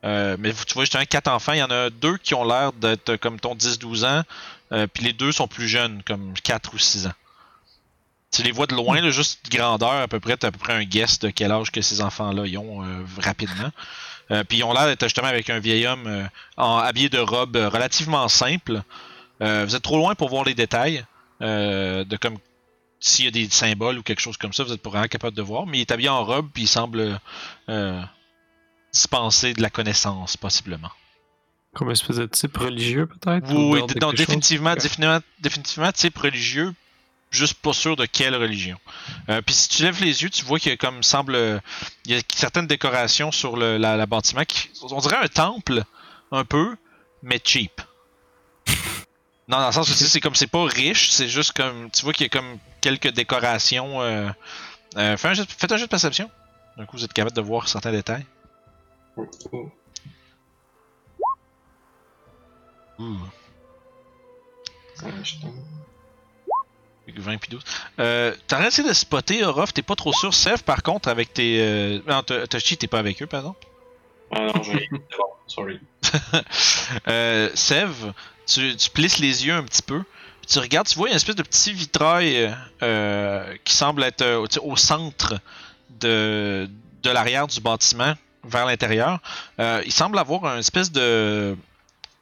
[0.05, 2.71] euh, mais tu vois justement quatre enfants, il y en a deux qui ont l'air
[2.73, 4.23] d'être comme ton 10-12 ans,
[4.71, 7.13] euh, puis les deux sont plus jeunes, comme 4 ou 6 ans.
[8.31, 10.73] Tu les vois de loin, juste de grandeur à peu près, t'as à peu près
[10.73, 12.85] un guess de quel âge que ces enfants-là ont
[13.17, 13.71] rapidement.
[14.47, 18.27] Puis ils ont l'air d'être justement avec un vieil homme en habillé de robe relativement
[18.27, 18.83] simple.
[19.41, 21.05] Euh, vous êtes trop loin pour voir les détails
[21.41, 22.37] euh, de comme
[22.99, 25.35] s'il y a des symboles ou quelque chose comme ça, vous êtes pas vraiment capable
[25.35, 25.65] de voir.
[25.65, 27.19] Mais il est habillé en robe puis il semble
[27.69, 28.01] euh,
[28.91, 30.91] dispenser de la connaissance possiblement.
[31.73, 36.73] Comme une espèce de type religieux, peut-être Oui, non, définitivement, définitivement, définitivement, type religieux,
[37.29, 38.77] juste pas sûr de quelle religion.
[39.29, 41.59] Euh, Puis si tu lèves les yeux, tu vois qu'il y a comme semble, euh,
[42.05, 45.83] il y a certaines décorations sur le la, la bâtiment qui, on dirait un temple,
[46.31, 46.75] un peu,
[47.21, 47.81] mais cheap.
[49.49, 52.13] Non, dans le sens où c'est comme c'est pas riche, c'est juste comme, tu vois
[52.13, 53.99] qu'il y a comme quelques décorations.
[54.01, 54.29] Euh,
[54.97, 56.29] euh, fais un jet- faites un jeu de perception.
[56.77, 58.25] D'un coup, vous êtes capable de voir certains détails.
[59.17, 59.23] Ouh.
[65.03, 65.53] Ouais, je tombe.
[67.07, 67.63] 20 puis 12.
[67.99, 70.33] Euh, T'as essayé de spotter Orof, t'es pas trop sûr.
[70.33, 71.59] Sev, par contre, avec tes.
[71.59, 71.99] Euh...
[72.07, 73.55] Non, Toshi, t'es pas avec eux, pardon.
[74.31, 75.79] Ah non, bon, sorry.
[77.07, 78.13] euh, Sev,
[78.49, 80.03] tu, plisses les yeux un petit peu.
[80.47, 84.75] Tu regardes, tu vois une espèce de petit vitrail euh, qui semble être euh, au
[84.75, 85.39] centre
[85.99, 86.67] de,
[87.03, 89.19] de l'arrière du bâtiment, vers l'intérieur.
[89.59, 91.55] Euh, il semble avoir un espèce de,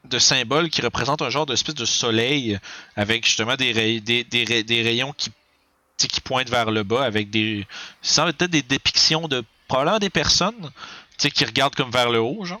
[0.04, 2.58] de symbole qui représente un genre d'espèce de soleil
[2.96, 5.30] avec justement des, des, des, des rayons qui,
[5.96, 7.66] qui pointent vers le bas avec des.
[8.02, 10.70] Ça semble être des dépictions de probablement des personnes
[11.16, 12.60] qui regardent comme vers le haut, genre.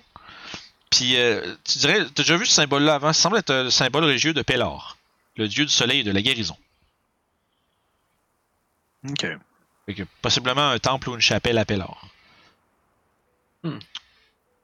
[0.90, 3.12] Puis, euh, tu dirais, t'as déjà vu ce symbole-là avant?
[3.12, 4.96] Ça semble être euh, le symbole religieux de Pelor,
[5.36, 6.56] le dieu du soleil et de la guérison.
[9.08, 9.26] Ok.
[9.86, 12.08] Fait que, possiblement un temple ou une chapelle à Pelor.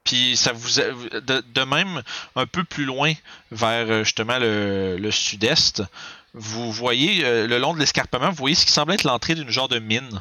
[0.04, 2.02] Puis ça vous a- de, de même
[2.36, 3.12] un peu plus loin
[3.50, 5.82] vers euh, justement le, le sud-est,
[6.34, 9.50] vous voyez euh, le long de l'escarpement, vous voyez ce qui semble être l'entrée d'une
[9.50, 10.20] genre de mine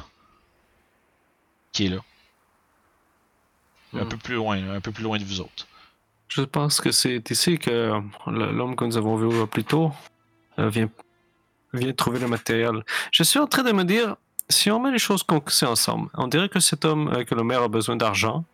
[1.72, 1.98] qui est là.
[3.96, 4.08] Un Hmm.
[4.08, 5.66] peu plus loin, là, un peu plus loin de vous autres.
[6.28, 9.92] Je pense que c'est ici que l'homme que nous avons vu plus tôt
[10.58, 10.88] euh, vient,
[11.72, 12.84] vient trouver le matériel.
[13.12, 14.16] Je suis en train de me dire,
[14.48, 17.44] si on met les choses qu'on ensemble, on dirait que cet homme, euh, que le
[17.44, 18.44] maire a besoin d'argent.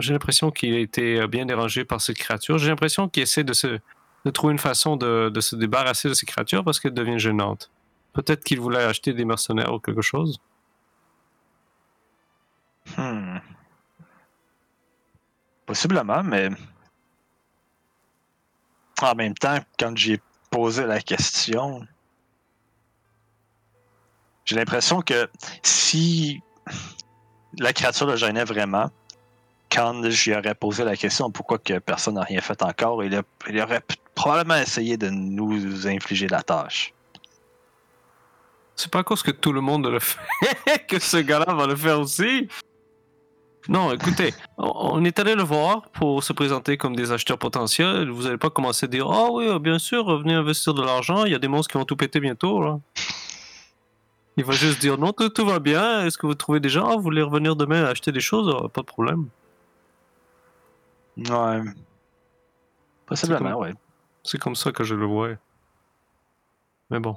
[0.00, 2.56] J'ai l'impression qu'il a été euh, bien dérangé par cette créature.
[2.58, 3.78] J'ai l'impression qu'il essaie de, se,
[4.24, 7.70] de trouver une façon de, de se débarrasser de ces créatures parce qu'elles deviennent gênantes.
[8.14, 10.38] Peut-être qu'il voulait acheter des mercenaires ou quelque chose.
[12.96, 13.38] Hmm.
[15.68, 16.48] Possiblement, mais
[19.02, 20.18] en même temps, quand j'ai
[20.50, 21.86] posé la question,
[24.46, 25.28] j'ai l'impression que
[25.62, 26.40] si
[27.58, 28.90] la créature le gênait vraiment,
[29.70, 33.22] quand j'y aurais posé la question pourquoi que personne n'a rien fait encore, il,
[33.60, 33.82] aurait
[34.14, 36.94] probablement essayé de nous infliger la tâche.
[38.74, 41.76] C'est pas à cause que tout le monde le fait que ce gars-là va le
[41.76, 42.48] faire aussi.
[43.68, 48.08] Non, écoutez, on est allé le voir pour se présenter comme des acheteurs potentiels.
[48.08, 51.24] Vous n'allez pas commencer à dire Ah oui, euh, bien sûr, venez investir de l'argent,
[51.26, 52.62] il y a des monstres qui vont tout péter bientôt.
[52.62, 52.80] Là.
[54.38, 56.06] Il va juste dire Non, tout, tout va bien.
[56.06, 56.88] Est-ce que vous trouvez des gens?
[56.88, 58.50] Ah, Vous voulez revenir demain acheter des choses?
[58.58, 59.26] Ah, Pas de problème.
[61.18, 61.60] Ouais.
[63.06, 63.74] Possiblement, comme- ouais.
[64.22, 65.30] C'est comme ça que je le vois.
[66.90, 67.16] Mais bon.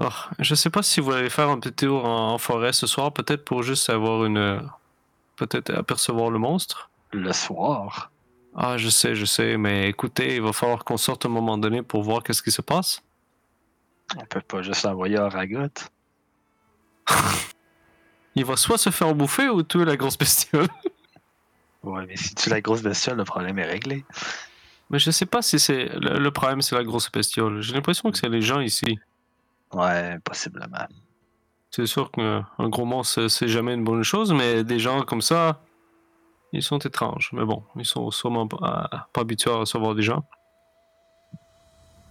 [0.00, 2.86] Oh, je sais pas si vous allez faire un petit tour en, en forêt ce
[2.86, 4.62] soir, peut-être pour juste avoir une.
[5.36, 6.90] Peut-être apercevoir le monstre.
[7.12, 8.10] Le soir.
[8.54, 11.58] Ah, je sais, je sais, mais écoutez, il va falloir qu'on sorte à un moment
[11.58, 13.02] donné pour voir qu'est-ce qui se passe.
[14.16, 15.68] On peut pas juste l'envoyer à Ragot.
[18.36, 20.68] Il va soit se faire bouffer ou tuer la grosse bestiole.
[21.84, 24.06] Ouais, mais si tu la grosse bestiole, le problème est réglé.
[24.88, 25.90] Mais je sais pas si c'est.
[26.00, 27.60] Le, le problème, c'est la grosse bestiole.
[27.60, 28.98] J'ai l'impression que c'est les gens ici.
[29.70, 30.88] Ouais, possiblement.
[31.74, 35.22] C'est sûr qu'un un gros monstre, c'est jamais une bonne chose, mais des gens comme
[35.22, 35.60] ça,
[36.52, 37.30] ils sont étranges.
[37.32, 40.22] Mais bon, ils sont sûrement pas, pas habitués à recevoir des gens.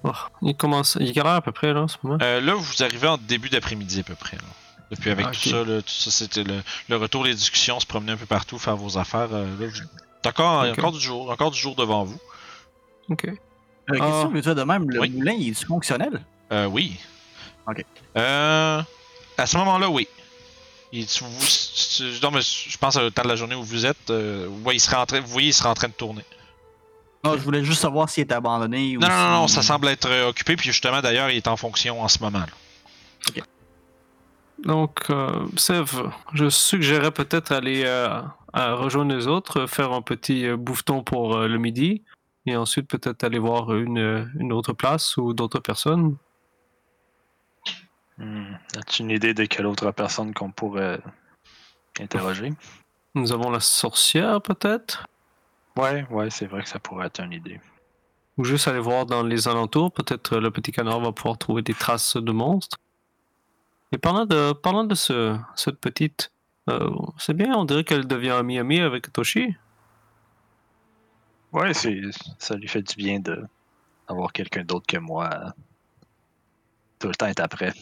[0.04, 0.12] Oh,
[0.42, 0.98] il commence.
[1.00, 2.18] Il est quelle heure à peu près là en ce moment?
[2.22, 4.36] Euh, là, vous arrivez en début d'après-midi à peu près.
[4.36, 4.44] là.
[4.92, 7.86] Depuis avec Ah, tout ça, là, tout ça c'était le, le retour des discussions, se
[7.88, 9.30] promener un peu partout, faire vos affaires.
[9.32, 12.20] euh, là, vous- Encore, du jour, encore du jour devant vous.
[13.10, 13.26] Ok.
[13.28, 13.36] Euh,
[13.90, 13.94] Ah.
[13.96, 15.10] question vite fait de même, le Oui.
[15.10, 16.22] moulin il est fonctionnel?
[16.52, 17.00] Euh, oui.
[17.68, 17.84] Ok.
[18.18, 18.82] Euh,
[19.38, 20.08] à ce moment-là, oui.
[20.92, 21.46] Il, tu- vous,
[21.98, 24.76] tu- non, mais je pense au temps de la journée où vous êtes, euh, ouais,
[24.76, 26.24] il serait en train, vous voyez, il serait en train de tourner.
[27.24, 30.08] Non, je voulais juste savoir s'il était abandonné ou Non, non, non, ça semble être
[30.10, 32.40] euh, occupé, puis justement, d'ailleurs, il est en fonction en ce moment.
[32.40, 33.42] là.
[34.64, 35.46] Donc, euh,
[36.34, 38.22] je suggérais peut-être aller euh,
[38.54, 42.04] à rejoindre les autres, faire un petit bouffeton pour euh, le midi,
[42.46, 46.16] et ensuite peut-être aller voir une, une autre place ou d'autres personnes.
[48.18, 48.54] Hmm.
[48.78, 51.00] As-tu une idée de quelle autre personne qu'on pourrait
[52.00, 52.54] interroger?
[53.16, 55.08] Nous avons la sorcière peut-être,
[55.76, 57.60] Ouais, ouais, c'est vrai que ça pourrait être une idée.
[58.38, 59.92] ou juste aller voir dans les alentours.
[59.92, 62.78] Peut-être euh, le petit canard va pouvoir trouver des traces de monstres.
[63.92, 66.32] Et parlant de, parlant de ce, cette petite,
[66.70, 69.56] euh, c'est bien, on dirait qu'elle devient amie-amie avec Toshi.
[71.52, 75.54] Ouais, ça lui fait du bien d'avoir quelqu'un d'autre que moi.
[77.04, 77.74] Euh, Tout le temps est après.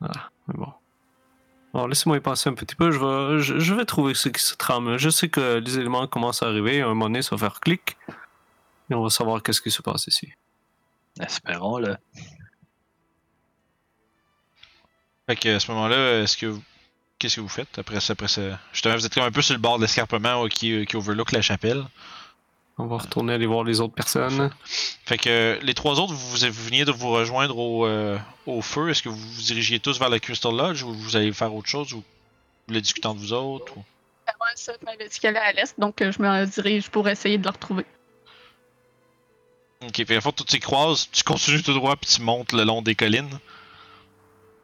[0.00, 0.72] Mais bon.
[1.72, 2.90] Alors, laissez-moi y penser un petit peu.
[2.92, 4.96] Je vais, je, je vais trouver ce qui se trame.
[4.96, 6.80] Je sais que les éléments commencent à arriver.
[6.82, 7.96] À un moment donné, ça va faire clic.
[8.90, 10.32] Et on va savoir qu'est-ce qui se passe ici.
[11.20, 11.96] Espérons-le.
[15.26, 16.62] Fait que à ce moment-là, est-ce que vous-
[17.18, 18.58] qu'est-ce que vous faites après ça, après ça?
[18.72, 21.32] Justement, vous êtes comme un peu sur le bord de l'escarpement euh, qui, qui overlook
[21.32, 21.84] la chapelle.
[22.76, 24.50] On va retourner aller voir les autres personnes.
[25.04, 28.62] Fait que euh, les trois autres, vous, vous veniez de vous rejoindre au, euh, au
[28.62, 28.90] feu.
[28.90, 31.68] Est-ce que vous vous dirigiez tous vers la Crystal Lodge ou vous allez faire autre
[31.68, 32.04] chose ou vous
[32.68, 33.84] voulez discuter entre vous autres ou...
[34.44, 37.38] Ouais, ça m'avait dit qu'elle est à l'est, donc euh, je me dirige pour essayer
[37.38, 37.84] de la retrouver.
[39.82, 42.64] Ok, fait à fond, tu t'y croises, tu continues tout droit puis tu montes le
[42.64, 43.38] long des collines?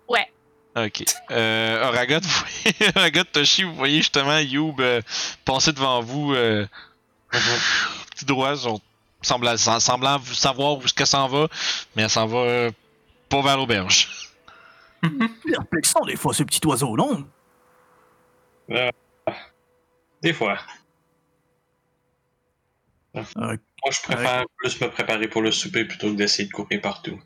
[0.08, 0.30] Ouais.
[0.76, 1.04] Ok.
[1.30, 5.02] Euh, Oragot, vous voyez, Oragot, Toshi, vous voyez justement Youb euh,
[5.44, 6.34] passer devant vous,
[7.34, 7.38] euh,
[8.18, 8.80] tout droit, genre,
[9.22, 11.48] semblant, savoir où est-ce qu'elle s'en va,
[11.94, 12.70] mais elle s'en va euh,
[13.28, 14.28] pas vers l'auberge.
[15.44, 17.26] Perplexant des fois ce petit oiseau, non?
[20.22, 20.58] Des fois.
[23.16, 23.56] Euh, Moi,
[23.90, 27.18] je préfère plus me préparer pour le souper plutôt que d'essayer de courir partout.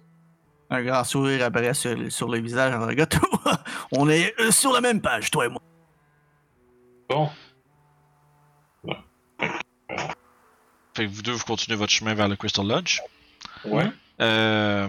[0.70, 3.08] Un grand sourire apparaît sur, sur le visage en regard.
[3.92, 5.60] On est euh, sur la même page, toi et moi.
[7.08, 7.28] Bon.
[9.88, 13.00] Fait que vous deux, vous continuez votre chemin vers le Crystal Lodge?
[13.64, 13.90] Ouais.
[14.20, 14.88] Euh,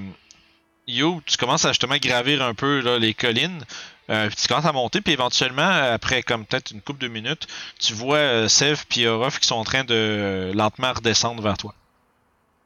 [0.88, 3.64] Yo, tu commences à justement gravir un peu là, les collines.
[4.12, 7.48] Euh, puis tu commences à monter, puis éventuellement, après comme peut-être une couple de minutes,
[7.80, 11.58] tu vois euh, Sev et Orof qui sont en train de euh, lentement redescendre vers
[11.58, 11.74] toi.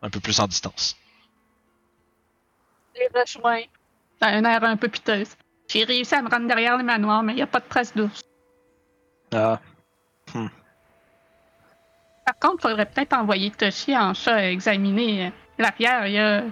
[0.02, 0.98] Un peu plus en distance.
[2.96, 3.64] Les rejoins.
[4.22, 5.30] Dans un air un peu piteuse.
[5.70, 7.96] J'ai réussi à me rendre derrière le manoir, mais il n'y a pas de trace
[7.96, 8.22] d'ours.
[9.34, 9.62] Ah,
[12.30, 16.06] Par contre, il faudrait peut-être envoyer Toshi en chat examiner euh, l'arrière.
[16.06, 16.44] Il y a,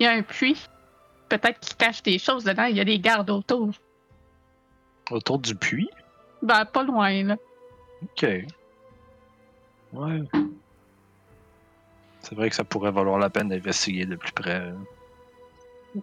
[0.00, 0.66] il y a un puits.
[1.28, 2.64] Peut-être qu'il cache des choses dedans.
[2.64, 3.72] Il y a des gardes autour.
[5.10, 5.90] autour du puits?
[6.40, 7.36] Ben, pas loin, là.
[8.02, 8.26] Ok.
[9.92, 10.22] Ouais.
[12.20, 14.72] C'est vrai que ça pourrait valoir la peine d'investiguer de plus près.
[15.94, 16.00] Il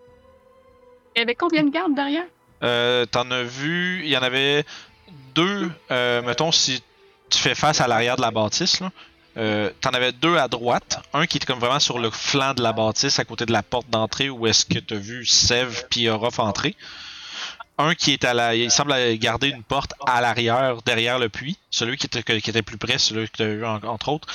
[1.18, 2.28] y avait combien de gardes derrière?
[2.62, 4.66] Euh, T'en as vu, il y en avait
[5.34, 6.84] deux, euh, mettons, si
[7.30, 8.80] tu fais face à l'arrière de la bâtisse.
[9.38, 12.62] Euh, T'en avais deux à droite, un qui était comme vraiment sur le flanc de
[12.64, 16.10] la bâtisse, à côté de la porte d'entrée, où est-ce que t'as vu Sev puis
[16.10, 16.76] Orof entrer.
[17.78, 21.58] Un qui est à la, il semble garder une porte à l'arrière, derrière le puits.
[21.72, 24.28] Celui qui était, plus près, celui que t'as vu en- entre autres.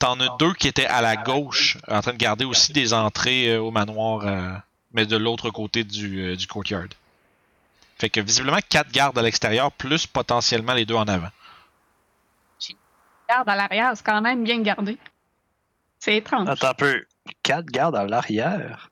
[0.00, 3.50] T'en as deux qui étaient à la gauche, en train de garder aussi des entrées
[3.52, 4.50] euh, au manoir, euh,
[4.92, 6.88] mais de l'autre côté du, euh, du courtyard.
[7.98, 11.28] Fait que visiblement quatre gardes à l'extérieur, plus potentiellement les deux en avant.
[13.28, 14.98] Garde à l'arrière, c'est quand même bien gardé.
[15.98, 16.48] C'est étrange.
[16.48, 17.04] Attends un peu.
[17.42, 18.90] Quatre gardes à l'arrière?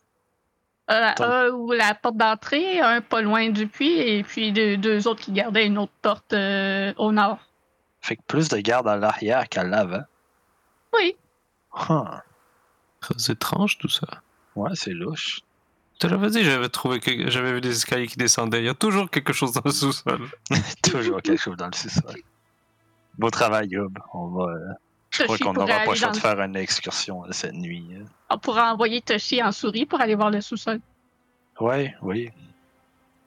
[0.89, 5.21] Euh, ou la porte d'entrée, un pas loin du puits, et puis deux, deux autres
[5.21, 7.39] qui gardaient une autre porte euh, au nord.
[8.03, 10.05] Fait que plus de gardes à l'arrière qu'à l'avant.
[10.95, 11.17] Oui.
[11.89, 12.21] Huh.
[13.01, 14.07] Très étrange tout ça.
[14.55, 15.41] Ouais, c'est louche.
[15.95, 18.61] Je te l'avais dit, j'avais trouvé que j'avais vu des escaliers qui descendaient.
[18.61, 20.29] Il y a toujours quelque chose dans le sous-sol.
[20.83, 22.17] Toujours quelque chose dans le sous-sol.
[23.19, 23.99] Beau travail, Yob.
[24.13, 24.45] On va.
[24.45, 24.59] euh,
[25.11, 27.89] Je crois qu'on n'aura pas le choix de faire une excursion euh, cette nuit.
[27.99, 28.05] hein.
[28.31, 30.81] On pourra envoyer Toshi en souris pour aller voir le sous-sol.
[31.61, 32.31] Ouais, oui.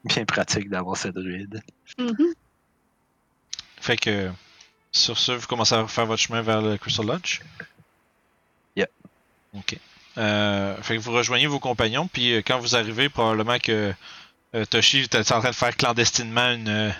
[0.04, 1.62] Bien pratique d'avoir cette druide.
[1.98, 2.34] Mhm.
[3.82, 4.32] Fait que
[4.92, 7.42] sur ce, vous commencez à faire votre chemin vers le Crystal Lodge?
[8.76, 8.88] Yeah.
[9.54, 9.78] Ok.
[10.18, 13.94] Euh, fait que vous rejoignez vos compagnons, puis quand vous arrivez, probablement que
[14.56, 16.94] euh, Toshi était en train de faire clandestinement une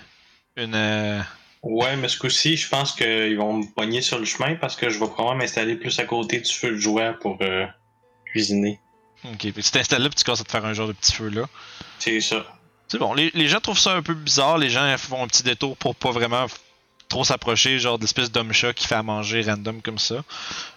[0.56, 1.20] une euh,
[1.62, 4.88] Ouais, mais ce coup-ci, je pense qu'ils vont me pogner sur le chemin parce que
[4.88, 7.66] je vais probablement m'installer plus à côté du feu de joie pour euh,
[8.24, 8.80] cuisiner.
[9.24, 11.12] Ok, puis tu t'installes là, puis tu commences à te faire un genre de petit
[11.12, 11.42] feu là.
[11.98, 12.46] C'est ça.
[12.88, 15.42] C'est bon, les, les gens trouvent ça un peu bizarre, les gens font un petit
[15.42, 16.46] détour pour pas vraiment
[17.10, 20.24] trop s'approcher, genre d'espèce d'homme chat qui fait à manger random comme ça.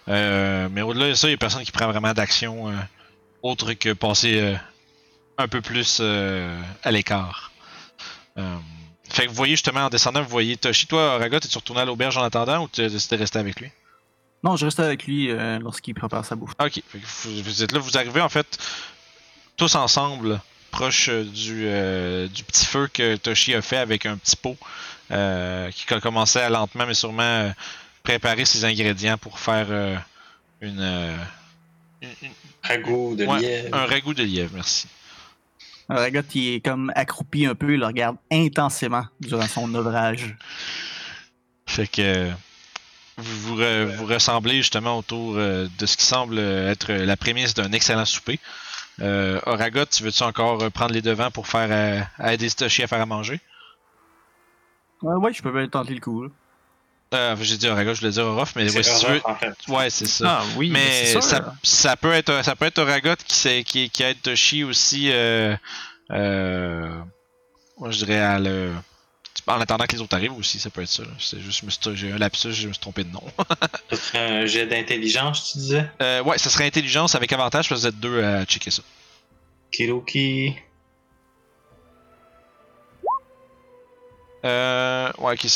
[0.08, 2.74] Euh, mais au-delà de ça, il y a personne qui prend vraiment d'action euh,
[3.42, 4.54] autre que passer
[5.38, 7.52] un peu plus à l'écart.
[9.08, 11.84] Fait que vous voyez justement en descendant, vous voyez Toshi, toi, Raga, t'es-tu retourné à
[11.84, 13.70] l'auberge en attendant ou tu as décidé de rester avec lui?
[14.42, 16.52] Non, je reste avec lui euh, lorsqu'il prépare sa bouffe.
[16.58, 18.58] Ah, Ok, fait que vous, vous êtes là, vous arrivez en fait
[19.56, 20.40] tous ensemble
[20.70, 24.56] proche euh, du, euh, du petit feu que Toshi a fait avec un petit pot
[25.12, 27.50] euh, qui a commencé à lentement mais sûrement euh,
[28.02, 29.96] préparer ses ingrédients pour faire euh,
[30.60, 31.16] une, euh,
[32.02, 32.32] une- une-
[32.64, 33.76] Ragoût de Ouais, lièvre.
[33.76, 34.86] un ragoût de lièvre, merci.
[35.88, 40.34] Ragot, il est comme accroupi un peu, il le regarde intensément durant son ouvrage.
[41.66, 42.30] Fait que
[43.18, 47.54] vous, vous, re- vous ressemblez justement autour euh, de ce qui semble être la prémisse
[47.54, 48.40] d'un excellent souper.
[49.00, 52.82] Euh, Oragot, tu veux-tu encore euh, prendre les devants pour faire euh, à aider Toshi
[52.82, 53.40] à faire à manger?
[55.02, 56.22] Ouais, ouais, je peux bien tenter le coup.
[56.24, 56.30] là.
[57.14, 59.18] Euh, j'ai dit Oraga, je voulais dire Orof, mais ouais, si tu veux.
[59.18, 59.54] Orof, en fait.
[59.68, 60.40] Ouais, c'est ça.
[60.40, 61.22] Ah oui, mais sûr.
[61.22, 65.10] ça, ça peut être ça peut être Oragot qui, sait- qui, qui aide Toshi aussi
[65.12, 65.56] euh,
[66.10, 67.00] euh,
[67.78, 68.72] moi je dirais à le
[69.46, 71.02] en attendant que les autres arrivent aussi, ça peut être ça.
[71.18, 73.22] C'est juste j'ai un lapsus, je me suis trompé de nom.
[73.90, 75.90] Ce serait un jet d'intelligence, tu disais?
[76.00, 78.82] Euh, ouais, ça serait intelligence avec avantage parce que vous êtes deux à checker ça.
[79.70, 80.54] Kiroki.
[84.44, 85.46] Euh, ouais, ok,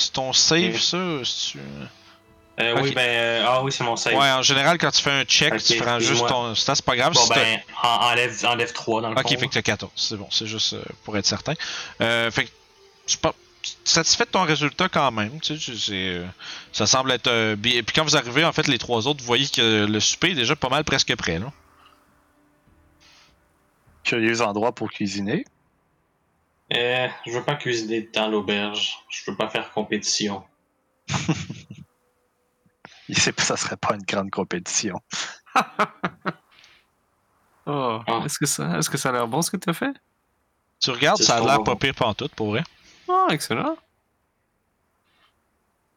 [0.00, 2.78] c'est ton save ça Euh.
[2.82, 3.00] Oui, ben.
[3.08, 4.14] euh, ah oui, c'est mon save.
[4.14, 6.94] Ouais, en général quand tu fais un check, tu prends juste ton stat, c'est pas
[6.96, 7.14] grave.
[7.14, 9.38] Bon, si ben, en- enlève, enlève 3 dans le Ok, fond.
[9.38, 11.54] fait que t'as 14, c'est bon, c'est juste euh, pour être certain.
[12.02, 12.50] Euh, fait que
[13.06, 13.34] suis pas
[13.84, 16.26] satisfait de ton résultat quand même, tu sais, euh,
[16.72, 17.82] ça semble être euh, bien.
[17.82, 20.34] Puis quand vous arrivez, en fait, les trois autres, vous voyez que le souper est
[20.34, 21.50] déjà pas mal presque prêt, là.
[24.04, 25.44] Curieux endroit pour cuisiner.
[26.72, 28.98] Euh, je veux pas cuisiner dans l'auberge.
[29.08, 30.44] Je veux pas faire compétition.
[33.08, 35.00] Il sait pas, ça serait pas une grande compétition.
[37.66, 38.22] Oh, Ah.
[38.24, 39.92] Est-ce que ça, est-ce que ça a l'air bon ce que tu as fait?
[40.80, 41.64] Tu regardes, C'est ça a l'air bon.
[41.64, 42.64] pas pire pantoute, pour vrai.
[43.06, 43.76] Oh, excellent.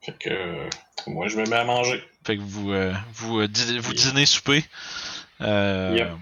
[0.02, 0.70] Fait que
[1.08, 2.04] moi, je me mets à manger.
[2.26, 4.66] Fait que vous, euh, vous, euh, dî- vous dînez, souper.
[5.42, 6.18] Euh, Yep.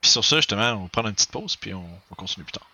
[0.00, 2.52] Puis sur ça, justement, on va prendre une petite pause, puis on va continuer plus
[2.52, 2.66] tard.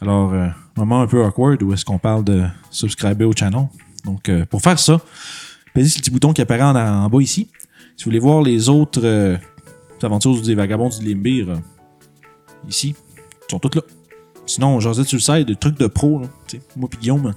[0.00, 3.68] Alors, euh, moment un peu awkward où est-ce qu'on parle de subscriber au channel.
[4.04, 5.00] Donc, euh, pour faire ça,
[5.74, 7.50] pesez sur le petit bouton qui apparaît en, bas ici.
[7.96, 9.38] Si vous voulez voir les autres euh,
[10.02, 11.60] aventures des vagabonds du Limbir,
[12.68, 13.82] ici, ils sont toutes là.
[14.44, 16.26] Sinon, Josette sur le site, des trucs de pro, là,
[16.76, 17.32] moi pis Guillaume,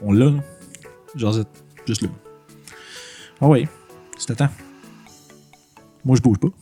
[0.00, 0.32] on l'a.
[1.14, 1.48] Josette,
[1.86, 2.08] juste là.
[3.40, 3.68] Ah ouais,
[4.16, 4.65] c'est à temps.
[6.06, 6.52] må stole på.